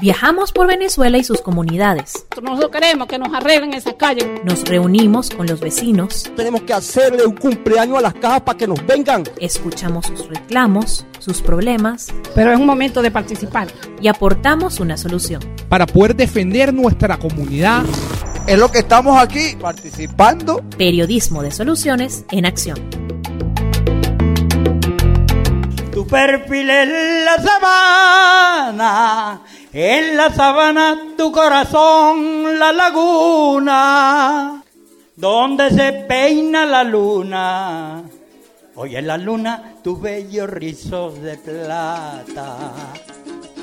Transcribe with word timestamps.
Viajamos 0.00 0.50
por 0.52 0.66
Venezuela 0.66 1.18
y 1.18 1.24
sus 1.24 1.42
comunidades. 1.42 2.26
Nosotros 2.42 2.70
queremos 2.70 3.06
que 3.06 3.18
nos 3.18 3.34
arreglen 3.34 3.74
esa 3.74 3.92
calle. 3.98 4.40
Nos 4.44 4.64
reunimos 4.64 5.28
con 5.28 5.46
los 5.46 5.60
vecinos. 5.60 6.30
Tenemos 6.34 6.62
que 6.62 6.72
hacerle 6.72 7.26
un 7.26 7.36
cumpleaños 7.36 7.98
a 7.98 8.00
las 8.00 8.14
cajas 8.14 8.40
para 8.40 8.56
que 8.56 8.66
nos 8.66 8.84
vengan. 8.86 9.24
Escuchamos 9.38 10.06
sus 10.06 10.26
reclamos, 10.28 11.04
sus 11.18 11.42
problemas. 11.42 12.08
Pero 12.34 12.50
es 12.50 12.58
un 12.58 12.64
momento 12.64 13.02
de 13.02 13.10
participar. 13.10 13.68
Y 14.00 14.08
aportamos 14.08 14.80
una 14.80 14.96
solución. 14.96 15.42
Para 15.68 15.84
poder 15.84 16.16
defender 16.16 16.72
nuestra 16.72 17.18
comunidad. 17.18 17.84
Es 18.46 18.58
lo 18.58 18.72
que 18.72 18.78
estamos 18.78 19.22
aquí 19.22 19.54
participando. 19.60 20.62
Periodismo 20.78 21.42
de 21.42 21.50
soluciones 21.50 22.24
en 22.30 22.46
acción. 22.46 23.19
Tu 26.00 26.06
perfil 26.06 26.70
es 26.70 26.88
la 27.26 27.42
sabana, 27.42 29.42
en 29.70 30.16
la 30.16 30.32
sabana 30.32 30.98
tu 31.14 31.30
corazón 31.30 32.58
la 32.58 32.72
laguna, 32.72 34.64
donde 35.14 35.68
se 35.68 35.92
peina 36.08 36.64
la 36.64 36.84
luna. 36.84 38.02
Hoy 38.76 38.96
en 38.96 39.08
la 39.08 39.18
luna 39.18 39.74
tus 39.84 40.00
bellos 40.00 40.48
rizos 40.48 41.20
de 41.20 41.36
plata. 41.36 42.72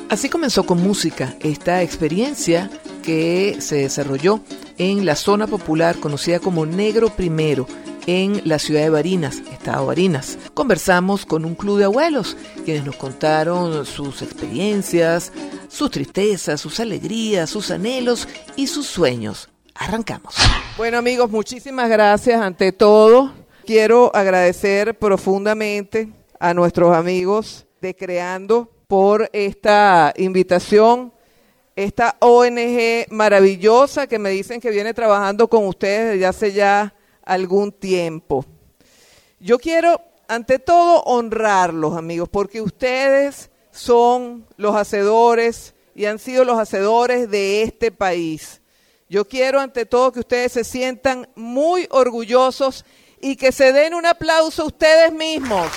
Así 0.07 0.29
comenzó 0.29 0.63
con 0.63 0.83
música 0.83 1.33
esta 1.39 1.81
experiencia 1.81 2.69
que 3.01 3.57
se 3.61 3.77
desarrolló 3.77 4.41
en 4.77 5.07
la 5.07 5.15
zona 5.15 5.47
popular 5.47 5.99
conocida 5.99 6.39
como 6.39 6.67
Negro 6.67 7.09
Primero 7.09 7.65
en 8.07 8.41
la 8.45 8.57
ciudad 8.57 8.81
de 8.81 8.89
Barinas, 8.89 9.43
estado 9.51 9.85
Barinas. 9.85 10.39
Conversamos 10.53 11.25
con 11.25 11.45
un 11.45 11.53
club 11.53 11.77
de 11.77 11.83
abuelos, 11.83 12.35
quienes 12.65 12.85
nos 12.85 12.95
contaron 12.95 13.85
sus 13.85 14.21
experiencias, 14.21 15.31
sus 15.67 15.91
tristezas, 15.91 16.59
sus 16.59 16.79
alegrías, 16.79 17.49
sus 17.49 17.69
anhelos 17.69 18.27
y 18.55 18.67
sus 18.67 18.87
sueños. 18.87 19.49
Arrancamos. 19.75 20.35
Bueno 20.77 20.97
amigos, 20.97 21.29
muchísimas 21.29 21.89
gracias 21.89 22.41
ante 22.41 22.71
todo. 22.71 23.33
Quiero 23.65 24.15
agradecer 24.15 24.97
profundamente 24.97 26.09
a 26.39 26.53
nuestros 26.53 26.95
amigos 26.95 27.65
de 27.81 27.95
Creando 27.95 28.71
por 28.87 29.29
esta 29.33 30.13
invitación 30.17 31.11
esta 31.75 32.17
ONG 32.21 33.05
maravillosa 33.11 34.07
que 34.07 34.17
me 34.17 34.31
dicen 34.31 34.59
que 34.59 34.71
viene 34.71 34.95
trabajando 34.95 35.47
con 35.47 35.67
ustedes 35.67 36.13
desde 36.13 36.25
hace 36.25 36.51
ya 36.51 36.95
algún 37.27 37.71
tiempo. 37.71 38.45
Yo 39.39 39.59
quiero, 39.59 40.01
ante 40.27 40.57
todo, 40.57 41.01
honrarlos, 41.03 41.95
amigos, 41.95 42.29
porque 42.29 42.61
ustedes 42.61 43.51
son 43.71 44.47
los 44.57 44.75
hacedores 44.75 45.75
y 45.93 46.05
han 46.05 46.19
sido 46.19 46.43
los 46.43 46.57
hacedores 46.57 47.29
de 47.29 47.63
este 47.63 47.91
país. 47.91 48.61
Yo 49.09 49.25
quiero, 49.25 49.59
ante 49.59 49.85
todo, 49.85 50.11
que 50.11 50.21
ustedes 50.21 50.51
se 50.51 50.63
sientan 50.63 51.29
muy 51.35 51.87
orgullosos 51.91 52.85
y 53.21 53.35
que 53.35 53.51
se 53.51 53.71
den 53.71 53.93
un 53.93 54.05
aplauso 54.05 54.63
a 54.63 54.67
ustedes 54.67 55.13
mismos. 55.13 55.67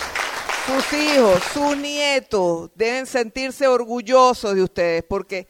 Sus 0.67 0.93
hijos, 0.99 1.43
sus 1.53 1.77
nietos 1.77 2.71
deben 2.75 3.07
sentirse 3.07 3.67
orgullosos 3.67 4.55
de 4.55 4.63
ustedes 4.63 5.05
porque 5.05 5.49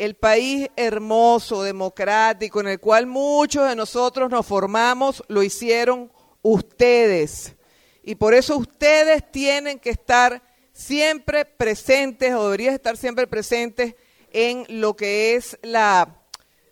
el 0.00 0.14
país 0.14 0.70
hermoso, 0.76 1.62
democrático, 1.62 2.60
en 2.60 2.68
el 2.68 2.80
cual 2.80 3.06
muchos 3.06 3.68
de 3.68 3.76
nosotros 3.76 4.30
nos 4.30 4.46
formamos, 4.46 5.22
lo 5.28 5.42
hicieron 5.42 6.10
ustedes. 6.40 7.54
Y 8.02 8.14
por 8.14 8.32
eso 8.32 8.56
ustedes 8.56 9.30
tienen 9.30 9.78
que 9.78 9.90
estar 9.90 10.42
siempre 10.72 11.44
presentes, 11.44 12.32
o 12.32 12.44
deberían 12.44 12.72
estar 12.72 12.96
siempre 12.96 13.26
presentes 13.26 13.94
en 14.32 14.64
lo 14.68 14.96
que 14.96 15.34
es 15.34 15.58
la, 15.60 16.22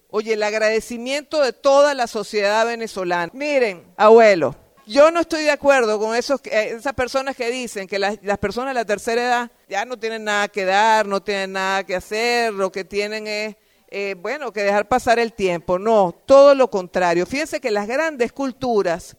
oye, 0.09 0.33
el 0.33 0.43
agradecimiento 0.43 1.43
de 1.43 1.53
toda 1.53 1.93
la 1.93 2.07
sociedad 2.07 2.65
venezolana. 2.65 3.31
Miren, 3.35 3.93
abuelo, 3.99 4.57
yo 4.89 5.11
no 5.11 5.21
estoy 5.21 5.45
de 5.45 5.51
acuerdo 5.51 5.99
con 5.99 6.17
esos, 6.17 6.41
eh, 6.47 6.75
esas 6.79 6.95
personas 6.95 7.37
que 7.37 7.51
dicen 7.51 7.87
que 7.87 7.99
las, 7.99 8.19
personas 8.39 8.71
de 8.71 8.75
la 8.75 8.85
tercera 8.85 9.23
edad 9.23 9.51
ya 9.69 9.85
no 9.85 9.99
tienen 9.99 10.25
nada 10.25 10.49
que 10.49 10.65
dar, 10.65 11.07
no 11.07 11.23
tienen 11.23 11.53
nada 11.53 11.85
que 11.85 11.95
hacer, 11.95 12.55
lo 12.55 12.73
que 12.73 12.85
tienen 12.85 13.27
es, 13.27 13.57
eh, 13.91 14.17
bueno, 14.19 14.51
que 14.51 14.63
dejar 14.63 14.89
pasar 14.89 15.19
el 15.19 15.35
tiempo. 15.35 15.79
No, 15.79 16.19
todo 16.27 16.55
lo 16.55 16.71
contrario. 16.71 17.27
Fíjense 17.27 17.61
que 17.61 17.71
las 17.71 17.87
grandes 17.87 18.33
culturas 18.33 19.17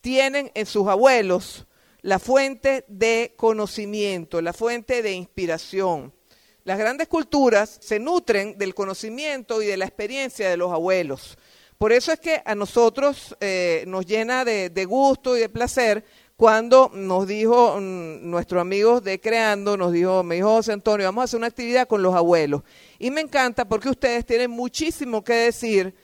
tienen 0.00 0.52
en 0.54 0.66
sus 0.66 0.86
abuelos 0.86 1.66
la 2.02 2.20
fuente 2.20 2.84
de 2.86 3.34
conocimiento, 3.36 4.40
la 4.40 4.52
fuente 4.52 5.02
de 5.02 5.12
inspiración. 5.12 6.14
Las 6.62 6.78
grandes 6.78 7.08
culturas 7.08 7.78
se 7.80 7.98
nutren 7.98 8.56
del 8.56 8.74
conocimiento 8.74 9.62
y 9.62 9.66
de 9.66 9.76
la 9.76 9.86
experiencia 9.86 10.48
de 10.48 10.56
los 10.56 10.70
abuelos. 10.70 11.38
Por 11.78 11.92
eso 11.92 12.10
es 12.10 12.18
que 12.18 12.42
a 12.44 12.56
nosotros 12.56 13.36
eh, 13.40 13.84
nos 13.86 14.04
llena 14.04 14.44
de, 14.44 14.84
gusto 14.84 15.36
y 15.36 15.40
de 15.40 15.48
placer 15.48 16.04
cuando 16.34 16.90
nos 16.92 17.28
dijo 17.28 17.76
mm, 17.78 18.28
nuestro 18.28 18.60
amigo 18.60 19.00
de 19.00 19.20
Creando, 19.20 19.76
nos 19.76 19.92
dijo, 19.92 20.24
me 20.24 20.34
dijo 20.34 20.48
José 20.48 20.72
Antonio, 20.72 21.06
vamos 21.06 21.22
a 21.22 21.24
hacer 21.26 21.38
una 21.38 21.46
actividad 21.46 21.86
con 21.86 22.02
los 22.02 22.16
abuelos. 22.16 22.62
Y 22.98 23.12
me 23.12 23.20
encanta 23.20 23.64
porque 23.68 23.88
ustedes 23.88 24.26
tienen 24.26 24.50
muchísimo 24.50 25.22
que 25.22 25.34
decir 25.34 25.94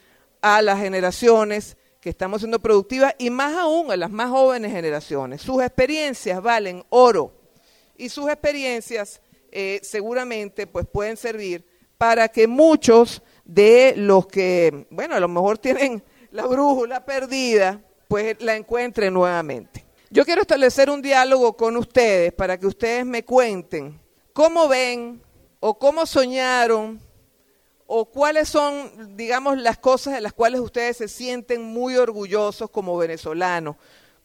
a 0.41 0.63
las 0.63 0.79
generaciones 0.79 1.77
que 2.01 2.11
estamos 2.11 2.43
siendo 2.43 2.61
productivas 2.61 3.13
y 3.19 3.31
más 3.31 3.57
aún 3.57 3.91
a 3.91 3.97
las 3.97 4.13
más 4.13 4.31
jóvenes 4.31 4.71
generaciones. 4.71 5.43
Sus 5.43 5.61
experiencias 5.61 6.41
valen 6.41 6.85
oro 6.91 7.33
y 7.97 8.11
sus 8.11 8.29
experiencias 8.29 9.21
eh, 9.51 9.81
seguramente 9.83 10.69
pues 10.69 10.87
pueden 10.87 11.17
servir 11.17 11.65
para 11.99 12.29
que 12.29 12.47
muchos 12.47 13.23
de 13.45 13.95
los 13.97 14.27
que, 14.27 14.87
bueno, 14.91 15.15
a 15.15 15.21
lo 15.21 15.29
mejor 15.29 15.59
tienen 15.59 16.03
la 16.31 16.47
brújula 16.47 17.05
perdida, 17.05 17.81
pues 18.09 18.37
la 18.41 18.57
encuentren 18.57 19.15
nuevamente. 19.15 19.85
Yo 20.11 20.25
quiero 20.25 20.43
establecer 20.43 20.91
un 20.91 21.03
diálogo 21.03 21.57
con 21.57 21.77
ustedes 21.77 22.33
para 22.33 22.59
que 22.59 22.67
ustedes 22.67 23.05
me 23.05 23.25
cuenten 23.25 24.01
cómo 24.33 24.69
ven 24.69 25.23
o 25.61 25.79
cómo 25.79 26.07
soñaron 26.07 27.01
o 27.87 28.07
cuáles 28.07 28.49
son, 28.49 29.17
digamos, 29.17 29.59
las 29.59 29.79
cosas 29.79 30.15
de 30.15 30.21
las 30.21 30.33
cuales 30.33 30.61
ustedes 30.61 30.97
se 30.97 31.09
sienten 31.09 31.63
muy 31.63 31.97
orgullosos 31.97 32.71
como 32.71 32.97
venezolanos. 32.97 33.77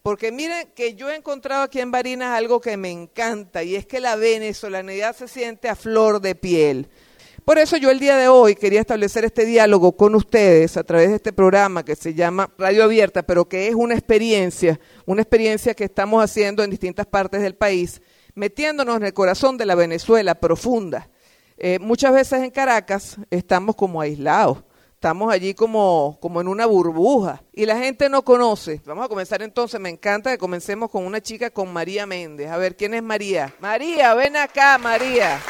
Porque 0.02 0.32
miren 0.32 0.70
que 0.74 0.94
yo 0.94 1.10
he 1.10 1.16
encontrado 1.16 1.62
aquí 1.62 1.80
en 1.80 1.90
Barinas 1.90 2.36
algo 2.36 2.60
que 2.60 2.76
me 2.76 2.90
encanta 2.90 3.62
y 3.62 3.76
es 3.76 3.84
que 3.84 4.00
la 4.00 4.16
venezolanidad 4.16 5.14
se 5.14 5.28
siente 5.28 5.68
a 5.68 5.76
flor 5.76 6.20
de 6.20 6.34
piel. 6.34 6.88
Por 7.44 7.58
eso 7.58 7.76
yo 7.76 7.90
el 7.90 7.98
día 7.98 8.16
de 8.16 8.28
hoy 8.28 8.54
quería 8.54 8.80
establecer 8.80 9.24
este 9.24 9.44
diálogo 9.44 9.92
con 9.92 10.14
ustedes 10.14 10.76
a 10.76 10.84
través 10.84 11.08
de 11.08 11.16
este 11.16 11.32
programa 11.32 11.84
que 11.84 11.96
se 11.96 12.14
llama 12.14 12.50
Radio 12.58 12.84
Abierta, 12.84 13.22
pero 13.22 13.48
que 13.48 13.68
es 13.68 13.74
una 13.74 13.94
experiencia, 13.94 14.78
una 15.06 15.22
experiencia 15.22 15.74
que 15.74 15.84
estamos 15.84 16.22
haciendo 16.22 16.62
en 16.62 16.70
distintas 16.70 17.06
partes 17.06 17.40
del 17.40 17.54
país, 17.54 18.02
metiéndonos 18.34 18.96
en 18.98 19.04
el 19.04 19.14
corazón 19.14 19.56
de 19.56 19.66
la 19.66 19.74
Venezuela 19.74 20.34
profunda. 20.34 21.08
Eh, 21.56 21.78
muchas 21.80 22.12
veces 22.12 22.42
en 22.42 22.50
Caracas 22.50 23.16
estamos 23.30 23.74
como 23.74 24.00
aislados, 24.00 24.58
estamos 24.94 25.32
allí 25.32 25.54
como, 25.54 26.18
como 26.20 26.40
en 26.40 26.48
una 26.48 26.66
burbuja 26.66 27.42
y 27.52 27.64
la 27.64 27.78
gente 27.78 28.08
no 28.10 28.22
conoce. 28.22 28.82
Vamos 28.84 29.06
a 29.06 29.08
comenzar 29.08 29.42
entonces, 29.42 29.80
me 29.80 29.88
encanta 29.88 30.30
que 30.30 30.38
comencemos 30.38 30.90
con 30.90 31.04
una 31.04 31.20
chica, 31.22 31.50
con 31.50 31.72
María 31.72 32.06
Méndez. 32.06 32.50
A 32.50 32.58
ver, 32.58 32.76
¿quién 32.76 32.92
es 32.94 33.02
María? 33.02 33.54
María, 33.60 34.14
ven 34.14 34.36
acá, 34.36 34.76
María. 34.78 35.40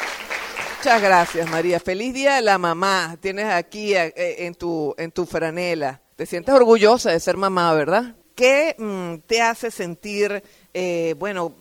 Muchas 0.83 1.01
gracias, 1.03 1.47
María. 1.47 1.79
Feliz 1.79 2.11
día 2.11 2.37
de 2.37 2.41
la 2.41 2.57
mamá. 2.57 3.15
Tienes 3.21 3.45
aquí 3.45 3.93
eh, 3.93 4.11
en, 4.15 4.55
tu, 4.55 4.95
en 4.97 5.11
tu 5.11 5.27
franela. 5.27 6.01
Te 6.15 6.25
sientes 6.25 6.55
orgullosa 6.55 7.11
de 7.11 7.19
ser 7.19 7.37
mamá, 7.37 7.71
¿verdad? 7.75 8.15
¿Qué 8.33 8.75
mm, 8.79 9.27
te 9.27 9.43
hace 9.43 9.69
sentir, 9.69 10.41
eh, 10.73 11.13
bueno, 11.19 11.53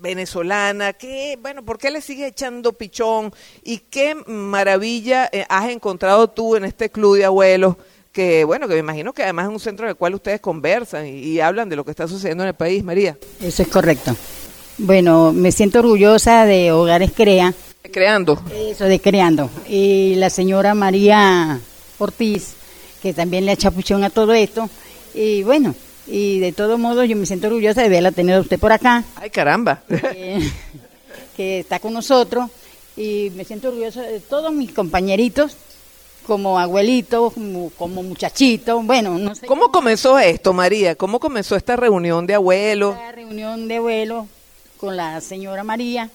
venezolana? 0.00 0.94
¿Qué, 0.94 1.38
bueno, 1.42 1.62
¿por 1.62 1.76
qué 1.76 1.90
le 1.90 2.00
sigues 2.00 2.30
echando 2.30 2.72
pichón? 2.72 3.34
¿Y 3.62 3.80
qué 3.80 4.14
maravilla 4.14 5.28
eh, 5.30 5.44
has 5.50 5.68
encontrado 5.68 6.30
tú 6.30 6.56
en 6.56 6.64
este 6.64 6.88
club 6.88 7.18
de 7.18 7.26
abuelos? 7.26 7.76
Que, 8.12 8.44
bueno, 8.44 8.66
que 8.66 8.72
me 8.72 8.80
imagino 8.80 9.12
que 9.12 9.24
además 9.24 9.48
es 9.48 9.52
un 9.52 9.60
centro 9.60 9.84
en 9.84 9.90
el 9.90 9.96
cual 9.96 10.14
ustedes 10.14 10.40
conversan 10.40 11.06
y, 11.06 11.18
y 11.18 11.40
hablan 11.40 11.68
de 11.68 11.76
lo 11.76 11.84
que 11.84 11.90
está 11.90 12.08
sucediendo 12.08 12.44
en 12.44 12.48
el 12.48 12.54
país, 12.54 12.82
María. 12.82 13.18
Eso 13.42 13.62
es 13.62 13.68
correcto. 13.68 14.16
Bueno, 14.78 15.34
me 15.34 15.52
siento 15.52 15.80
orgullosa 15.80 16.46
de 16.46 16.72
Hogares 16.72 17.12
Crea, 17.14 17.52
Creando. 17.92 18.42
Eso, 18.50 18.84
de 18.84 18.98
creando. 18.98 19.50
Y 19.68 20.14
la 20.14 20.30
señora 20.30 20.74
María 20.74 21.60
Ortiz, 21.98 22.54
que 23.02 23.12
también 23.12 23.44
le 23.44 23.52
echa 23.52 23.70
puchón 23.70 24.02
a 24.04 24.10
todo 24.10 24.32
esto. 24.32 24.70
Y 25.12 25.42
bueno, 25.42 25.74
y 26.06 26.38
de 26.38 26.52
todo 26.52 26.78
modo 26.78 27.04
yo 27.04 27.14
me 27.14 27.26
siento 27.26 27.48
orgullosa 27.48 27.82
de 27.82 27.90
verla 27.90 28.10
tener 28.10 28.36
a 28.36 28.40
usted 28.40 28.58
por 28.58 28.72
acá. 28.72 29.04
Ay, 29.16 29.28
caramba. 29.28 29.82
Que, 29.86 30.50
que 31.36 31.60
está 31.60 31.78
con 31.78 31.92
nosotros. 31.92 32.50
Y 32.96 33.30
me 33.36 33.44
siento 33.44 33.68
orgullosa 33.68 34.00
de 34.00 34.20
todos 34.20 34.52
mis 34.52 34.72
compañeritos, 34.72 35.54
como 36.26 36.58
abuelito, 36.58 37.30
como, 37.30 37.68
como 37.70 38.02
muchachito. 38.02 38.80
Bueno, 38.80 39.18
no 39.18 39.34
sé. 39.34 39.46
¿Cómo 39.46 39.70
comenzó 39.70 40.18
esto, 40.18 40.54
María? 40.54 40.94
¿Cómo 40.94 41.20
comenzó 41.20 41.54
esta 41.54 41.76
reunión 41.76 42.26
de 42.26 42.34
abuelos? 42.34 42.94
Esta 42.96 43.12
reunión 43.12 43.68
de 43.68 43.76
abuelos 43.76 44.26
con 44.78 44.96
la 44.96 45.20
señora 45.20 45.64
María 45.64 46.10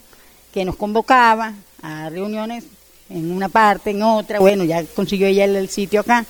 que 0.53 0.65
nos 0.65 0.75
convocaba 0.75 1.53
a 1.81 2.09
reuniones 2.09 2.63
en 3.09 3.31
una 3.31 3.49
parte, 3.49 3.91
en 3.91 4.03
otra. 4.03 4.39
Bueno, 4.39 4.63
ya 4.63 4.83
consiguió 4.95 5.27
ella 5.27 5.45
el, 5.45 5.55
el 5.55 5.69
sitio 5.69 6.01
acá. 6.01 6.25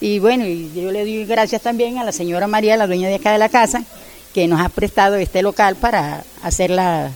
Y 0.00 0.18
bueno, 0.20 0.46
y 0.46 0.70
yo 0.74 0.90
le 0.92 1.00
doy 1.00 1.24
gracias 1.24 1.62
también 1.62 1.98
a 1.98 2.04
la 2.04 2.12
señora 2.12 2.46
María, 2.46 2.76
la 2.76 2.86
dueña 2.86 3.08
de 3.08 3.16
acá 3.16 3.32
de 3.32 3.38
la 3.38 3.48
casa, 3.48 3.82
que 4.32 4.46
nos 4.46 4.60
ha 4.60 4.68
prestado 4.68 5.16
este 5.16 5.42
local 5.42 5.76
para 5.76 6.24
hacer 6.42 6.70
la... 6.70 7.10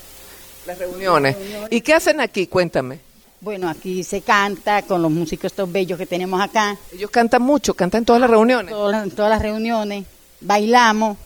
Las 0.67 0.79
reuniones. 0.79 1.37
¿Y 1.71 1.81
qué 1.81 1.95
hacen 1.95 2.21
aquí? 2.21 2.47
Cuéntame. 2.47 2.99
Bueno, 3.41 3.69
aquí 3.69 4.05
se 4.05 4.21
canta 4.21 4.83
con 4.83 5.03
los 5.03 5.11
músicos 5.11 5.47
estos 5.47 5.71
bellos 5.71 5.99
que 5.99 6.07
tenemos 6.07 6.41
acá. 6.41 6.77
Ellos 6.93 7.11
cantan 7.11 7.43
mucho, 7.43 7.75
cantan 7.75 8.01
en 8.01 8.05
todas 8.05 8.21
las 8.21 8.31
reuniones. 8.31 8.71
Todas 8.73 8.93
las- 8.93 9.05
en 9.05 9.11
todas 9.11 9.31
las 9.31 9.43
reuniones, 9.43 10.05
bailamos, 10.41 11.17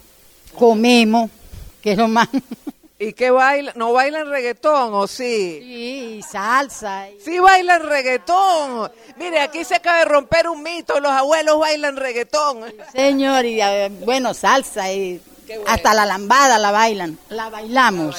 comemos, 0.58 1.31
que 1.82 1.93
es 1.93 1.99
lo 1.99 2.08
más. 2.08 2.29
¿Y 2.98 3.12
qué 3.12 3.31
bailan? 3.31 3.75
¿No 3.76 3.93
bailan 3.93 4.31
reggaetón 4.31 4.94
o 4.94 5.06
sí? 5.06 5.60
Sí, 5.62 6.20
salsa. 6.31 7.10
y- 7.10 7.20
Sí 7.20 7.38
bailan 7.38 7.82
reggaetón. 7.82 8.90
Mire, 9.19 9.40
aquí 9.40 9.64
se 9.64 9.75
acaba 9.75 9.98
de 9.98 10.06
romper 10.06 10.48
un 10.48 10.62
mito, 10.62 10.98
los 11.00 11.12
abuelos 11.12 11.58
bailan 11.58 11.96
reggaetón. 11.96 12.64
Señor, 12.93 13.44
y 13.44 13.60
eh, 13.60 13.90
bueno, 14.04 14.32
salsa, 14.32 14.90
y 14.93 15.20
hasta 15.66 15.93
la 15.93 16.06
lambada 16.06 16.58
la 16.58 16.70
bailan, 16.70 17.19
la 17.28 17.50
bailamos. 17.50 18.16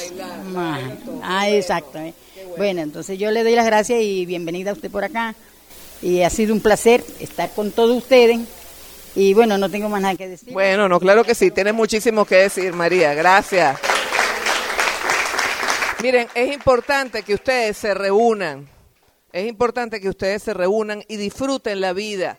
Ah, 0.56 0.79
Ah, 1.24 1.50
exacto. 1.50 1.97
eh. 1.97 2.13
Bueno, 2.56 2.81
entonces 2.81 3.18
yo 3.18 3.31
le 3.31 3.44
doy 3.44 3.56
las 3.56 3.65
gracias 3.65 4.00
y 4.01 4.25
bienvenida 4.27 4.69
a 4.69 4.74
usted 4.74 4.91
por 4.91 5.03
acá. 5.03 5.33
Y 6.03 6.21
ha 6.21 6.29
sido 6.29 6.53
un 6.53 6.62
placer 6.62 7.03
estar 7.19 7.50
con 7.51 7.71
todos 7.71 7.97
ustedes. 7.97 8.39
Y 9.15 9.33
bueno, 9.33 9.57
no 9.57 9.69
tengo 9.71 9.89
más 9.89 10.01
nada 10.01 10.13
que 10.15 10.27
decir. 10.27 10.53
Bueno, 10.53 10.88
no, 10.88 11.00
claro 11.00 11.24
que 11.24 11.33
sí, 11.33 11.50
tienes 11.50 11.74
muchísimo 11.74 12.24
que 12.25 12.35
decir, 12.35 12.74
María, 12.74 13.15
gracias. 13.15 13.79
Miren, 16.01 16.27
es 16.35 16.53
importante 16.53 17.23
que 17.23 17.33
ustedes 17.33 17.75
se 17.75 17.94
reúnan, 17.94 18.69
es 19.31 19.47
importante 19.47 19.99
que 19.99 20.09
ustedes 20.09 20.44
se 20.44 20.53
reúnan 20.53 21.03
y 21.07 21.17
disfruten 21.17 21.81
la 21.81 21.94
vida. 21.94 22.38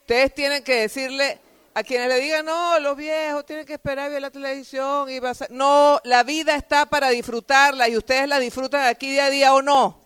Ustedes 0.00 0.34
tienen 0.34 0.62
que 0.62 0.80
decirle 0.80 1.38
a 1.72 1.82
quienes 1.82 2.08
le 2.08 2.20
digan, 2.20 2.44
no, 2.44 2.78
los 2.80 2.96
viejos 2.96 3.46
tienen 3.46 3.64
que 3.64 3.74
esperar 3.74 4.06
a 4.06 4.08
ver 4.10 4.20
la 4.20 4.30
televisión 4.30 5.08
y 5.08 5.20
vas 5.20 5.42
a-". 5.42 5.48
No, 5.50 6.00
la 6.04 6.22
vida 6.22 6.54
está 6.54 6.86
para 6.86 7.08
disfrutarla 7.08 7.88
y 7.88 7.96
ustedes 7.96 8.28
la 8.28 8.38
disfrutan 8.38 8.84
aquí 8.84 9.10
día 9.10 9.26
a 9.26 9.30
día 9.30 9.54
o 9.54 9.62
no. 9.62 9.98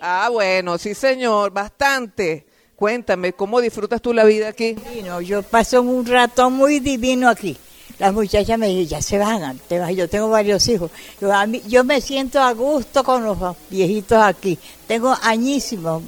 Ah, 0.00 0.28
bueno, 0.30 0.78
sí 0.78 0.94
señor, 0.94 1.52
bastante. 1.52 2.46
Cuéntame, 2.74 3.32
¿cómo 3.32 3.60
disfrutas 3.60 4.02
tú 4.02 4.12
la 4.12 4.24
vida 4.24 4.48
aquí? 4.48 4.72
divino. 4.72 5.20
Yo 5.20 5.44
paso 5.44 5.80
un 5.82 6.04
rato 6.04 6.50
muy 6.50 6.80
divino 6.80 7.28
aquí. 7.28 7.56
Las 7.98 8.12
muchachas 8.12 8.58
me 8.58 8.68
dicen, 8.68 8.88
ya 8.88 9.02
se 9.02 9.18
van, 9.18 9.58
te 9.68 9.78
vas. 9.78 9.94
Yo 9.94 10.08
tengo 10.08 10.28
varios 10.28 10.66
hijos. 10.68 10.90
Yo, 11.20 11.32
a 11.32 11.46
mí- 11.46 11.62
yo 11.68 11.84
me 11.84 12.00
siento 12.00 12.40
a 12.40 12.52
gusto 12.52 13.04
con 13.04 13.24
los 13.24 13.38
viejitos 13.70 14.18
aquí. 14.22 14.58
Tengo 14.88 15.16
añísimos 15.22 16.02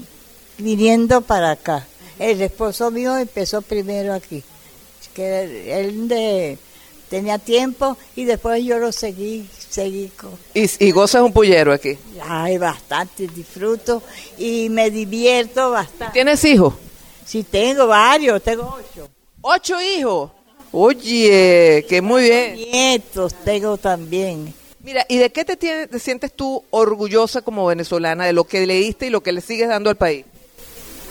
viniendo 0.59 1.21
para 1.21 1.53
acá. 1.53 1.87
El 2.19 2.41
esposo 2.43 2.91
mío 2.91 3.17
empezó 3.17 3.63
primero 3.63 4.13
aquí. 4.15 4.43
Que 5.15 5.81
él 5.81 6.09
de- 6.09 6.59
tenía 7.09 7.39
tiempo 7.39 7.97
y 8.17 8.25
después 8.25 8.65
yo 8.65 8.79
lo 8.79 8.91
seguí, 8.91 9.49
seguí 9.69 10.09
con, 10.09 10.31
Y, 10.55 10.69
y 10.87 10.91
gozas 10.91 11.23
un 11.23 11.33
pullero 11.33 11.73
aquí. 11.73 11.97
Ay, 12.27 12.59
bastante, 12.59 13.29
disfruto 13.29 14.03
y 14.39 14.69
me 14.71 14.91
divierto 14.91 15.71
bastante. 15.71 16.13
¿Tienes 16.15 16.45
hijos? 16.45 16.75
Sí, 17.25 17.45
tengo 17.45 17.87
varios, 17.87 18.43
tengo 18.43 18.65
ocho. 18.79 19.09
Ocho 19.43 19.81
hijos. 19.81 20.31
Oye, 20.77 21.87
que 21.89 22.03
muy 22.03 22.25
bien. 22.25 22.57
Nietos 22.57 23.33
tengo 23.45 23.77
también. 23.77 24.53
Mira, 24.83 25.07
¿y 25.09 25.19
de 25.19 25.31
qué 25.31 25.45
te, 25.45 25.57
tienes- 25.57 25.89
te 25.89 26.01
sientes 26.01 26.33
tú 26.33 26.65
orgullosa 26.71 27.43
como 27.43 27.65
venezolana 27.67 28.27
de 28.27 28.33
lo 28.33 28.43
que 28.43 28.67
leíste 28.67 29.07
y 29.07 29.11
lo 29.11 29.23
que 29.23 29.31
le 29.31 29.41
sigues 29.41 29.69
dando 29.69 29.89
al 29.89 29.97
país? 29.97 30.25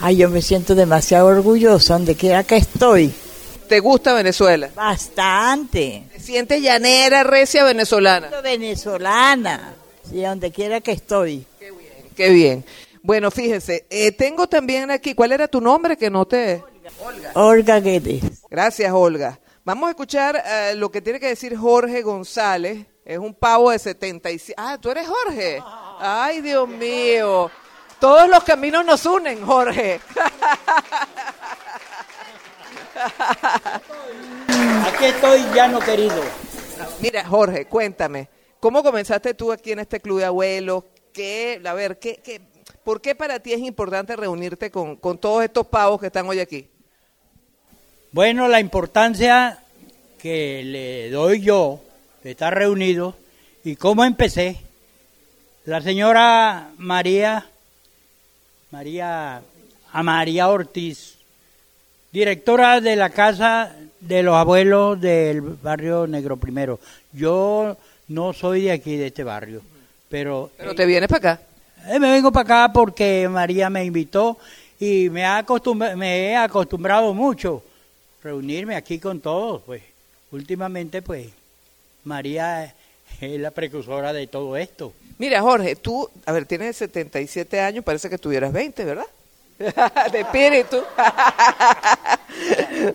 Ay, 0.01 0.17
yo 0.17 0.29
me 0.29 0.41
siento 0.41 0.75
demasiado 0.75 1.27
orgulloso 1.27 1.93
donde 1.93 2.15
quiera 2.15 2.43
que 2.43 2.57
estoy. 2.57 3.13
¿Te 3.69 3.79
gusta 3.79 4.13
Venezuela? 4.13 4.69
Bastante. 4.75 6.03
¿Te 6.11 6.19
sientes 6.19 6.61
llanera, 6.61 7.23
recia 7.23 7.63
venezolana? 7.63 8.29
Venezolana, 8.41 9.75
sí, 10.09 10.21
donde 10.21 10.51
quiera 10.51 10.81
que 10.81 10.91
estoy. 10.91 11.45
Qué 12.17 12.29
bien. 12.31 12.65
Bueno, 13.01 13.31
fíjense, 13.31 13.85
eh, 13.89 14.11
tengo 14.11 14.47
también 14.47 14.91
aquí, 14.91 15.13
¿cuál 15.15 15.31
era 15.31 15.47
tu 15.47 15.61
nombre 15.61 15.95
que 15.95 16.09
no 16.09 16.25
te... 16.25 16.61
Olga 17.33 17.79
Guedes. 17.79 18.23
Gracias, 18.49 18.91
Olga. 18.93 19.39
Vamos 19.65 19.87
a 19.87 19.91
escuchar 19.91 20.43
eh, 20.45 20.75
lo 20.75 20.91
que 20.91 21.01
tiene 21.01 21.21
que 21.21 21.27
decir 21.27 21.55
Jorge 21.55 22.01
González. 22.01 22.85
Es 23.05 23.17
un 23.17 23.33
pavo 23.33 23.71
de 23.71 23.79
77. 23.79 24.53
Ah, 24.57 24.77
tú 24.79 24.91
eres 24.91 25.07
Jorge. 25.07 25.63
Ay, 25.99 26.41
Dios 26.41 26.67
mío. 26.67 27.49
Todos 27.97 28.27
los 28.27 28.43
caminos 28.43 28.85
nos 28.85 29.05
unen, 29.05 29.45
Jorge. 29.45 30.01
Aquí 34.85 35.05
estoy 35.05 35.45
ya 35.55 35.69
no 35.69 35.79
querido. 35.79 36.21
Mira, 36.99 37.25
Jorge, 37.25 37.65
cuéntame, 37.65 38.27
¿cómo 38.59 38.83
comenzaste 38.83 39.33
tú 39.33 39.53
aquí 39.53 39.71
en 39.71 39.79
este 39.79 40.01
club 40.01 40.19
de 40.19 40.25
abuelos? 40.25 40.83
¿Qué, 41.13 41.61
a 41.63 41.73
ver, 41.73 41.99
qué, 41.99 42.17
qué, 42.21 42.41
¿por 42.83 42.99
qué 42.99 43.15
para 43.15 43.39
ti 43.39 43.53
es 43.53 43.59
importante 43.59 44.17
reunirte 44.17 44.69
con, 44.69 44.97
con 44.97 45.17
todos 45.17 45.41
estos 45.43 45.65
pavos 45.67 46.01
que 46.01 46.07
están 46.07 46.27
hoy 46.27 46.41
aquí? 46.41 46.69
Bueno, 48.13 48.47
la 48.47 48.59
importancia 48.59 49.57
que 50.19 50.61
le 50.63 51.09
doy 51.09 51.41
yo 51.41 51.81
de 52.23 52.29
estar 52.29 52.53
reunido 52.53 53.15
y 53.63 53.75
cómo 53.75 54.05
empecé. 54.05 54.57
La 55.65 55.81
señora 55.81 56.69
María, 56.77 57.47
María, 58.69 59.41
a 59.91 60.03
María 60.03 60.47
Ortiz, 60.49 61.15
directora 62.11 62.81
de 62.81 62.95
la 62.95 63.09
casa 63.09 63.75
de 63.99 64.21
los 64.21 64.35
abuelos 64.35 65.01
del 65.01 65.41
barrio 65.41 66.05
Negro 66.05 66.37
Primero. 66.37 66.79
Yo 67.13 67.75
no 68.09 68.31
soy 68.31 68.61
de 68.61 68.73
aquí, 68.73 68.95
de 68.95 69.07
este 69.07 69.23
barrio, 69.23 69.63
pero 70.07 70.51
Pero 70.55 70.75
te 70.75 70.85
vienes 70.85 71.09
para 71.09 71.31
acá. 71.31 71.41
eh, 71.89 71.99
me 71.99 72.11
vengo 72.11 72.31
para 72.31 72.43
acá 72.65 72.73
porque 72.73 73.27
María 73.27 73.71
me 73.71 73.83
invitó 73.83 74.37
y 74.79 75.09
me, 75.09 75.25
ha 75.25 75.43
me 75.95 76.27
he 76.27 76.35
acostumbrado 76.35 77.11
mucho 77.15 77.63
reunirme 78.23 78.75
aquí 78.75 78.99
con 78.99 79.19
todos. 79.19 79.61
Pues 79.65 79.81
últimamente, 80.31 81.01
pues 81.01 81.27
María 82.03 82.73
es 83.21 83.39
la 83.39 83.51
precursora 83.51 84.13
de 84.13 84.27
todo 84.27 84.57
esto. 84.57 84.93
Mira, 85.17 85.41
Jorge, 85.41 85.75
tú, 85.75 86.09
a 86.25 86.31
ver, 86.31 86.45
tienes 86.45 86.75
77 86.77 87.59
años, 87.59 87.83
parece 87.83 88.09
que 88.09 88.17
tuvieras 88.17 88.51
20, 88.51 88.85
¿verdad? 88.85 89.05
De 90.11 90.19
espíritu. 90.21 90.77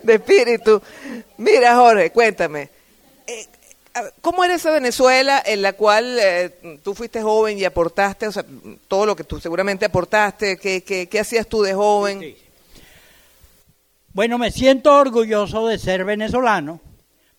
De 0.03 0.15
espíritu. 0.15 0.81
Mira, 1.37 1.75
Jorge, 1.75 2.11
cuéntame. 2.11 2.69
eh, 3.27 3.45
¿Cómo 4.21 4.43
era 4.43 4.55
esa 4.55 4.71
Venezuela 4.71 5.41
en 5.45 5.61
la 5.61 5.73
cual 5.73 6.17
eh, 6.19 6.79
tú 6.83 6.93
fuiste 6.93 7.21
joven 7.21 7.57
y 7.57 7.65
aportaste, 7.65 8.27
o 8.27 8.31
sea, 8.31 8.45
todo 8.87 9.05
lo 9.05 9.15
que 9.15 9.23
tú 9.23 9.39
seguramente 9.39 9.85
aportaste, 9.85 10.57
qué, 10.57 10.83
qué, 10.83 11.07
qué 11.09 11.19
hacías 11.19 11.47
tú 11.47 11.63
de 11.63 11.73
joven? 11.73 12.19
Sí. 12.19 12.37
Bueno, 14.19 14.37
me 14.37 14.51
siento 14.51 14.93
orgulloso 14.97 15.65
de 15.67 15.77
ser 15.77 16.03
venezolano. 16.03 16.81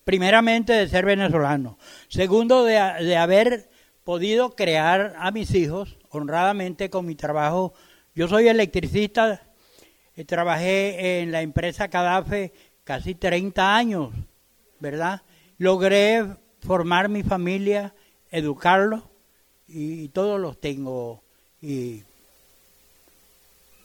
Primeramente 0.03 0.73
de 0.73 0.87
ser 0.87 1.05
venezolano. 1.05 1.77
Segundo, 2.07 2.63
de, 2.63 2.73
de 2.73 3.17
haber 3.17 3.69
podido 4.03 4.55
crear 4.55 5.13
a 5.19 5.29
mis 5.29 5.53
hijos 5.53 5.99
honradamente 6.09 6.89
con 6.89 7.05
mi 7.05 7.13
trabajo. 7.13 7.75
Yo 8.15 8.27
soy 8.27 8.47
electricista, 8.47 9.43
eh, 10.15 10.25
trabajé 10.25 11.21
en 11.21 11.31
la 11.31 11.43
empresa 11.43 11.87
Cadafe 11.87 12.51
casi 12.83 13.13
30 13.13 13.75
años, 13.75 14.09
¿verdad? 14.79 15.21
Logré 15.59 16.25
formar 16.61 17.09
mi 17.09 17.21
familia, 17.21 17.93
educarlos 18.31 19.03
y, 19.67 20.07
todos 20.07 20.39
los 20.39 20.59
tengo. 20.59 21.21
Y 21.61 22.01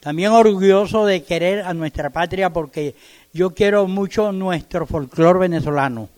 también 0.06 0.30
orgulloso 0.30 1.04
de 1.04 1.24
querer 1.24 1.62
a 1.62 1.74
nuestra 1.74 2.10
patria 2.10 2.50
porque 2.50 2.94
yo 3.32 3.50
quiero 3.50 3.88
mucho 3.88 4.30
nuestro 4.30 4.86
folclor 4.86 5.40
venezolano. 5.40 6.08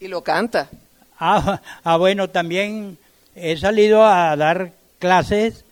Y 0.00 0.08
lo 0.08 0.24
canta. 0.24 0.68
Ah, 1.16 1.60
ah, 1.84 1.96
bueno, 1.98 2.30
también 2.30 2.98
he 3.36 3.56
salido 3.56 4.04
a 4.04 4.34
dar 4.34 4.72
clases 4.98 5.64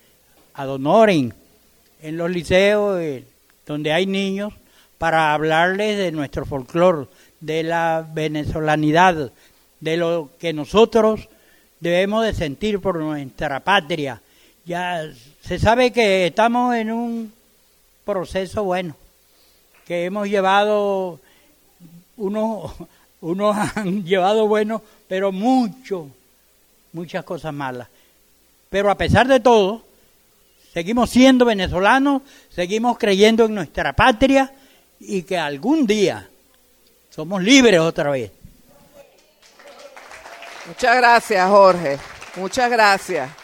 a 0.55 0.65
Donoren 0.65 1.35
en 2.03 2.17
los 2.17 2.31
liceos 2.31 3.01
eh, 3.01 3.25
donde 3.67 3.93
hay 3.93 4.07
niños 4.07 4.55
para 4.99 5.35
hablarles 5.35 5.99
de 5.99 6.13
nuestro 6.13 6.47
folclor, 6.47 7.09
de 7.41 7.65
la 7.65 8.07
venezolanidad, 8.15 9.33
de 9.81 9.97
lo 9.97 10.31
que 10.39 10.53
nosotros 10.53 11.29
debemos 11.81 12.25
de 12.25 12.33
sentir 12.33 12.79
por 12.79 12.97
nuestra 13.01 13.59
patria. 13.59 14.23
Ya 14.69 15.11
se 15.41 15.59
sabe 15.59 15.93
que 15.93 16.27
estamos 16.27 16.75
en 16.77 16.93
un 16.93 17.33
proceso 18.05 18.65
bueno, 18.65 18.95
que 19.87 20.05
hemos 20.05 20.29
llevado 20.29 21.21
unos, 22.19 22.71
han 23.75 24.05
llevado 24.05 24.47
bueno, 24.47 24.83
pero 25.09 25.33
mucho, 25.33 26.11
muchas 26.93 27.25
cosas 27.25 27.55
malas. 27.55 27.89
Pero 28.69 28.91
a 28.91 28.99
pesar 28.99 29.27
de 29.27 29.41
todo, 29.41 29.85
seguimos 30.75 31.09
siendo 31.09 31.47
venezolanos, 31.47 32.21
seguimos 32.51 32.99
creyendo 32.99 33.47
en 33.47 33.55
nuestra 33.55 33.95
patria 33.95 34.53
y 35.01 35.23
que 35.23 35.39
algún 35.39 35.87
día 35.87 36.29
somos 37.09 37.43
libres 37.43 37.81
otra 37.81 38.11
vez. 38.11 38.31
Muchas 40.67 40.95
gracias, 40.95 41.49
Jorge. 41.49 41.99
Muchas 42.37 42.71
gracias. 42.71 43.38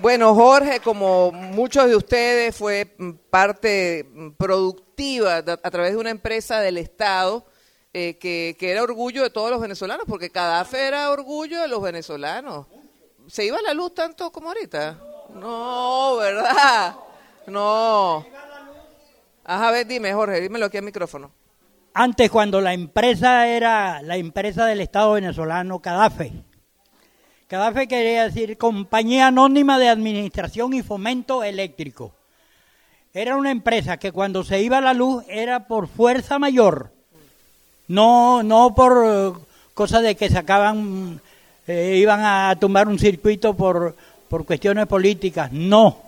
Bueno, 0.00 0.34
Jorge, 0.34 0.80
como 0.80 1.30
muchos 1.30 1.86
de 1.86 1.94
ustedes, 1.94 2.56
fue 2.56 2.86
parte 3.28 4.08
productiva 4.38 5.36
a 5.36 5.70
través 5.70 5.92
de 5.92 5.98
una 5.98 6.10
empresa 6.10 6.60
del 6.60 6.78
Estado 6.78 7.44
eh, 7.92 8.16
que, 8.18 8.56
que, 8.58 8.70
era 8.70 8.82
orgullo 8.82 9.22
de 9.22 9.30
todos 9.30 9.50
los 9.50 9.60
venezolanos, 9.60 10.06
porque 10.08 10.30
Cadafe 10.30 10.86
era 10.86 11.10
orgullo 11.10 11.60
de 11.60 11.68
los 11.68 11.82
venezolanos. 11.82 12.66
¿Se 13.26 13.44
iba 13.44 13.60
la 13.60 13.74
luz 13.74 13.94
tanto 13.94 14.32
como 14.32 14.48
ahorita? 14.48 14.98
No, 15.34 16.16
¿verdad? 16.16 16.96
No. 17.46 18.24
Ajá, 19.44 19.68
a 19.68 19.70
ver, 19.72 19.86
dime, 19.86 20.14
Jorge, 20.14 20.40
dímelo 20.40 20.66
aquí 20.66 20.78
al 20.78 20.84
micrófono. 20.84 21.30
Antes, 21.92 22.30
cuando 22.30 22.60
la 22.60 22.72
empresa 22.72 23.48
era 23.48 24.00
la 24.02 24.16
empresa 24.16 24.64
del 24.64 24.80
Estado 24.80 25.12
venezolano, 25.12 25.80
Cadafe. 25.80 26.44
Cadafe 27.50 27.88
quería 27.88 28.28
decir 28.28 28.56
Compañía 28.56 29.26
Anónima 29.26 29.76
de 29.80 29.88
Administración 29.88 30.72
y 30.72 30.84
Fomento 30.84 31.42
Eléctrico. 31.42 32.12
Era 33.12 33.36
una 33.36 33.50
empresa 33.50 33.96
que 33.96 34.12
cuando 34.12 34.44
se 34.44 34.62
iba 34.62 34.80
la 34.80 34.94
luz 34.94 35.24
era 35.28 35.66
por 35.66 35.88
fuerza 35.88 36.38
mayor, 36.38 36.92
no, 37.88 38.44
no 38.44 38.72
por 38.72 39.02
eh, 39.04 39.32
cosa 39.74 40.00
de 40.00 40.14
que 40.14 40.28
sacaban, 40.28 41.20
eh, 41.66 41.96
iban 42.00 42.20
a 42.24 42.54
tumbar 42.60 42.86
un 42.86 43.00
circuito 43.00 43.54
por, 43.54 43.96
por 44.28 44.44
cuestiones 44.44 44.86
políticas, 44.86 45.50
no. 45.50 45.98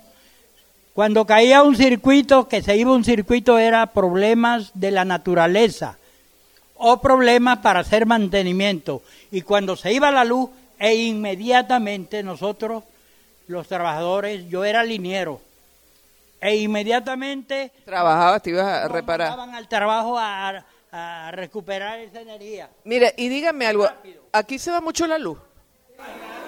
Cuando 0.95 1.27
caía 1.27 1.65
un 1.65 1.75
circuito, 1.75 2.47
que 2.47 2.63
se 2.63 2.77
iba 2.77 2.93
un 2.93 3.03
circuito, 3.03 3.59
era 3.59 3.87
problemas 3.87 4.71
de 4.75 4.93
la 4.93 5.05
naturaleza 5.05 5.99
o 6.77 7.01
problemas 7.01 7.59
para 7.59 7.81
hacer 7.81 8.07
mantenimiento. 8.07 9.03
Y 9.33 9.43
cuando 9.43 9.75
se 9.75 9.93
iba 9.93 10.13
la 10.13 10.25
luz, 10.25 10.51
e 10.79 10.95
inmediatamente 10.95 12.23
nosotros, 12.23 12.85
los 13.47 13.69
trabajadores, 13.69 14.49
yo 14.49 14.65
era 14.65 14.83
liniero, 14.85 15.41
e 16.41 16.57
inmediatamente... 16.57 17.71
Trabajaba, 17.85 18.41
te 18.41 18.51
ibas 18.51 18.67
a 18.67 18.89
reparar. 18.89 19.39
al 19.39 19.69
trabajo 19.69 20.19
a, 20.19 20.65
a 20.91 21.31
recuperar 21.33 22.01
esa 22.01 22.21
energía. 22.21 22.69
Mire, 22.85 23.15
y 23.17 23.29
dígame 23.29 23.67
algo, 23.67 23.89
¿aquí 24.33 24.59
se 24.59 24.71
va 24.71 24.81
mucho 24.81 25.07
la 25.07 25.19
luz? 25.19 25.39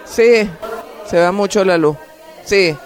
Sí, 0.04 0.48
se 1.06 1.20
va 1.20 1.32
mucho 1.32 1.64
la 1.64 1.78
luz. 1.78 1.96
Sí. 2.44 2.76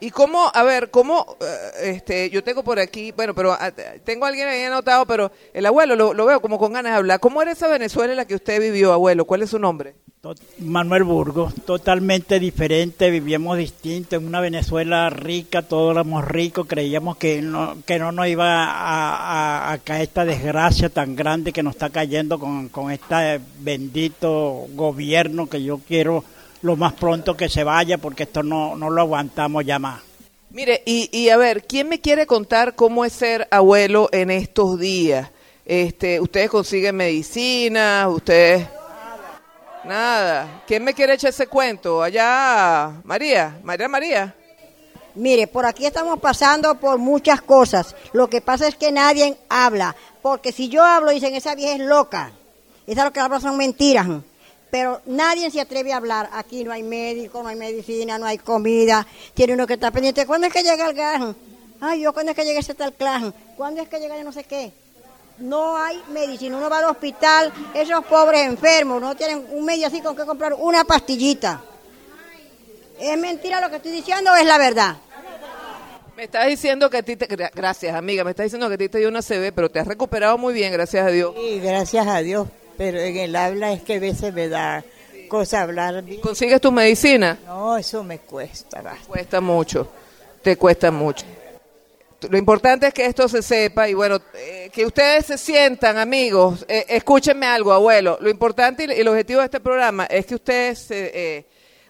¿Y 0.00 0.10
cómo, 0.10 0.50
a 0.52 0.62
ver, 0.62 0.90
cómo, 0.90 1.36
eh, 1.40 1.92
este, 1.94 2.28
yo 2.28 2.44
tengo 2.44 2.62
por 2.62 2.78
aquí, 2.78 3.12
bueno, 3.12 3.34
pero 3.34 3.52
ah, 3.52 3.72
tengo 4.04 4.26
a 4.26 4.28
alguien 4.28 4.46
ahí 4.46 4.62
anotado, 4.62 5.06
pero 5.06 5.32
el 5.54 5.64
abuelo 5.64 5.96
lo, 5.96 6.12
lo, 6.12 6.26
veo 6.26 6.42
como 6.42 6.58
con 6.58 6.74
ganas 6.74 6.92
de 6.92 6.98
hablar. 6.98 7.20
¿Cómo 7.20 7.40
era 7.40 7.52
esa 7.52 7.68
Venezuela 7.68 8.12
en 8.12 8.18
la 8.18 8.26
que 8.26 8.34
usted 8.34 8.60
vivió, 8.60 8.92
abuelo? 8.92 9.24
¿Cuál 9.24 9.42
es 9.42 9.50
su 9.50 9.58
nombre? 9.58 9.94
Manuel 10.58 11.04
Burgos, 11.04 11.54
totalmente 11.66 12.40
diferente, 12.40 13.10
vivíamos 13.10 13.58
distinto, 13.58 14.16
en 14.16 14.26
una 14.26 14.40
Venezuela 14.40 15.10
rica, 15.10 15.62
todos 15.62 15.92
éramos 15.92 16.24
ricos, 16.24 16.66
creíamos 16.66 17.16
que 17.16 17.42
no, 17.42 17.76
que 17.84 17.98
no 17.98 18.12
nos 18.12 18.26
iba 18.28 19.72
a, 19.72 19.78
caer 19.84 20.02
esta 20.02 20.24
desgracia 20.24 20.88
tan 20.88 21.14
grande 21.14 21.52
que 21.52 21.62
nos 21.62 21.74
está 21.74 21.90
cayendo 21.90 22.38
con, 22.38 22.68
con 22.68 22.90
este 22.90 23.40
bendito 23.60 24.66
gobierno 24.74 25.48
que 25.48 25.62
yo 25.62 25.78
quiero 25.86 26.24
lo 26.62 26.76
más 26.76 26.94
pronto 26.94 27.36
que 27.36 27.48
se 27.48 27.62
vaya 27.62 27.98
porque 27.98 28.22
esto 28.22 28.42
no, 28.42 28.76
no 28.76 28.88
lo 28.88 29.02
aguantamos 29.02 29.64
ya 29.64 29.78
más. 29.78 30.00
Mire, 30.50 30.82
y, 30.86 31.10
y 31.12 31.28
a 31.30 31.36
ver, 31.36 31.64
¿quién 31.64 31.88
me 31.88 32.00
quiere 32.00 32.26
contar 32.26 32.74
cómo 32.76 33.04
es 33.04 33.12
ser 33.12 33.48
abuelo 33.50 34.08
en 34.12 34.30
estos 34.30 34.78
días? 34.78 35.30
Este, 35.66 36.20
ustedes 36.20 36.48
consiguen 36.48 36.96
medicina, 36.96 38.08
ustedes... 38.08 38.66
Nada. 39.86 40.62
¿Quién 40.66 40.82
me 40.82 40.94
quiere 40.94 41.14
echar 41.14 41.30
ese 41.30 41.46
cuento? 41.46 42.02
Allá, 42.02 43.00
María, 43.04 43.58
María 43.62 43.88
María. 43.88 44.34
Mire, 45.14 45.46
por 45.46 45.64
aquí 45.64 45.86
estamos 45.86 46.18
pasando 46.18 46.74
por 46.76 46.98
muchas 46.98 47.40
cosas. 47.42 47.94
Lo 48.12 48.28
que 48.28 48.40
pasa 48.40 48.66
es 48.66 48.74
que 48.74 48.90
nadie 48.90 49.36
habla. 49.48 49.94
Porque 50.22 50.52
si 50.52 50.68
yo 50.68 50.82
hablo, 50.82 51.10
dicen, 51.10 51.34
esa 51.34 51.54
vieja 51.54 51.74
es 51.74 51.80
loca. 51.80 52.32
Esa 52.86 53.00
es 53.00 53.04
lo 53.04 53.12
que 53.12 53.20
habla 53.20 53.40
son 53.40 53.56
mentiras. 53.56 54.08
Pero 54.70 55.00
nadie 55.06 55.50
se 55.50 55.60
atreve 55.60 55.92
a 55.92 55.98
hablar. 55.98 56.30
Aquí 56.32 56.64
no 56.64 56.72
hay 56.72 56.82
médico, 56.82 57.42
no 57.42 57.48
hay 57.48 57.56
medicina, 57.56 58.18
no 58.18 58.26
hay 58.26 58.38
comida. 58.38 59.06
Tiene 59.34 59.52
uno 59.54 59.66
que 59.66 59.74
estar 59.74 59.92
pendiente. 59.92 60.26
¿Cuándo 60.26 60.48
es 60.48 60.52
que 60.52 60.62
llega 60.62 60.88
el 60.88 60.94
gas? 60.94 61.34
Ay, 61.80 62.00
yo, 62.00 62.12
¿cuándo 62.12 62.32
es 62.32 62.36
que 62.36 62.44
llega 62.44 62.58
ese 62.58 62.74
tal 62.74 62.92
clan? 62.94 63.32
¿Cuándo 63.56 63.82
es 63.82 63.88
que 63.88 64.00
llega 64.00 64.16
yo 64.16 64.24
no 64.24 64.32
sé 64.32 64.44
qué? 64.44 64.72
No 65.38 65.76
hay 65.76 66.00
medicina. 66.12 66.56
Uno 66.56 66.70
va 66.70 66.78
al 66.78 66.84
hospital, 66.84 67.52
esos 67.74 68.04
pobres 68.06 68.42
enfermos 68.42 69.00
no 69.00 69.14
tienen 69.14 69.46
un 69.50 69.64
medio 69.64 69.86
así 69.86 70.00
con 70.00 70.16
que 70.16 70.24
comprar 70.24 70.54
una 70.54 70.84
pastillita. 70.84 71.62
¿Es 73.00 73.18
mentira 73.18 73.60
lo 73.60 73.70
que 73.70 73.76
estoy 73.76 73.92
diciendo 73.92 74.32
o 74.32 74.36
es 74.36 74.46
la 74.46 74.58
verdad? 74.58 74.96
Me 76.16 76.24
estás 76.24 76.46
diciendo 76.46 76.88
que 76.88 76.98
a 76.98 77.02
ti 77.02 77.16
te... 77.16 77.26
Gracias, 77.26 77.94
amiga. 77.94 78.22
Me 78.22 78.30
estás 78.30 78.44
diciendo 78.44 78.68
que 78.68 78.74
a 78.74 78.78
ti 78.78 78.88
te 78.88 78.98
dio 78.98 79.08
una 79.08 79.20
CB, 79.20 79.52
pero 79.52 79.68
te 79.68 79.80
has 79.80 79.86
recuperado 79.86 80.38
muy 80.38 80.54
bien, 80.54 80.72
gracias 80.72 81.04
a 81.04 81.10
Dios. 81.10 81.34
Sí, 81.36 81.58
gracias 81.58 82.06
a 82.06 82.18
Dios. 82.18 82.46
Pero 82.76 83.00
en 83.00 83.16
el 83.16 83.34
habla 83.34 83.72
es 83.72 83.82
que 83.82 83.94
a 83.94 83.98
veces 83.98 84.32
me 84.32 84.48
da 84.48 84.84
cosa 85.28 85.62
hablar. 85.62 86.04
¿Consigues 86.22 86.60
tu 86.60 86.70
medicina? 86.70 87.38
No, 87.46 87.76
eso 87.76 88.04
me 88.04 88.20
cuesta. 88.20 88.80
Cuesta 89.08 89.40
mucho. 89.40 89.88
Te 90.42 90.56
cuesta 90.56 90.92
mucho 90.92 91.24
lo 92.30 92.38
importante 92.38 92.86
es 92.86 92.94
que 92.94 93.06
esto 93.06 93.28
se 93.28 93.42
sepa 93.42 93.88
y 93.88 93.94
bueno, 93.94 94.20
eh, 94.34 94.70
que 94.72 94.86
ustedes 94.86 95.26
se 95.26 95.38
sientan, 95.38 95.98
amigos, 95.98 96.64
eh, 96.68 96.86
escúchenme 96.88 97.46
algo, 97.46 97.72
abuelo. 97.72 98.18
Lo 98.20 98.30
importante 98.30 98.84
y 98.84 99.00
el 99.00 99.08
objetivo 99.08 99.40
de 99.40 99.46
este 99.46 99.60
programa 99.60 100.04
es 100.06 100.26
que 100.26 100.34
ustedes, 100.34 100.90
eh, 100.90 101.46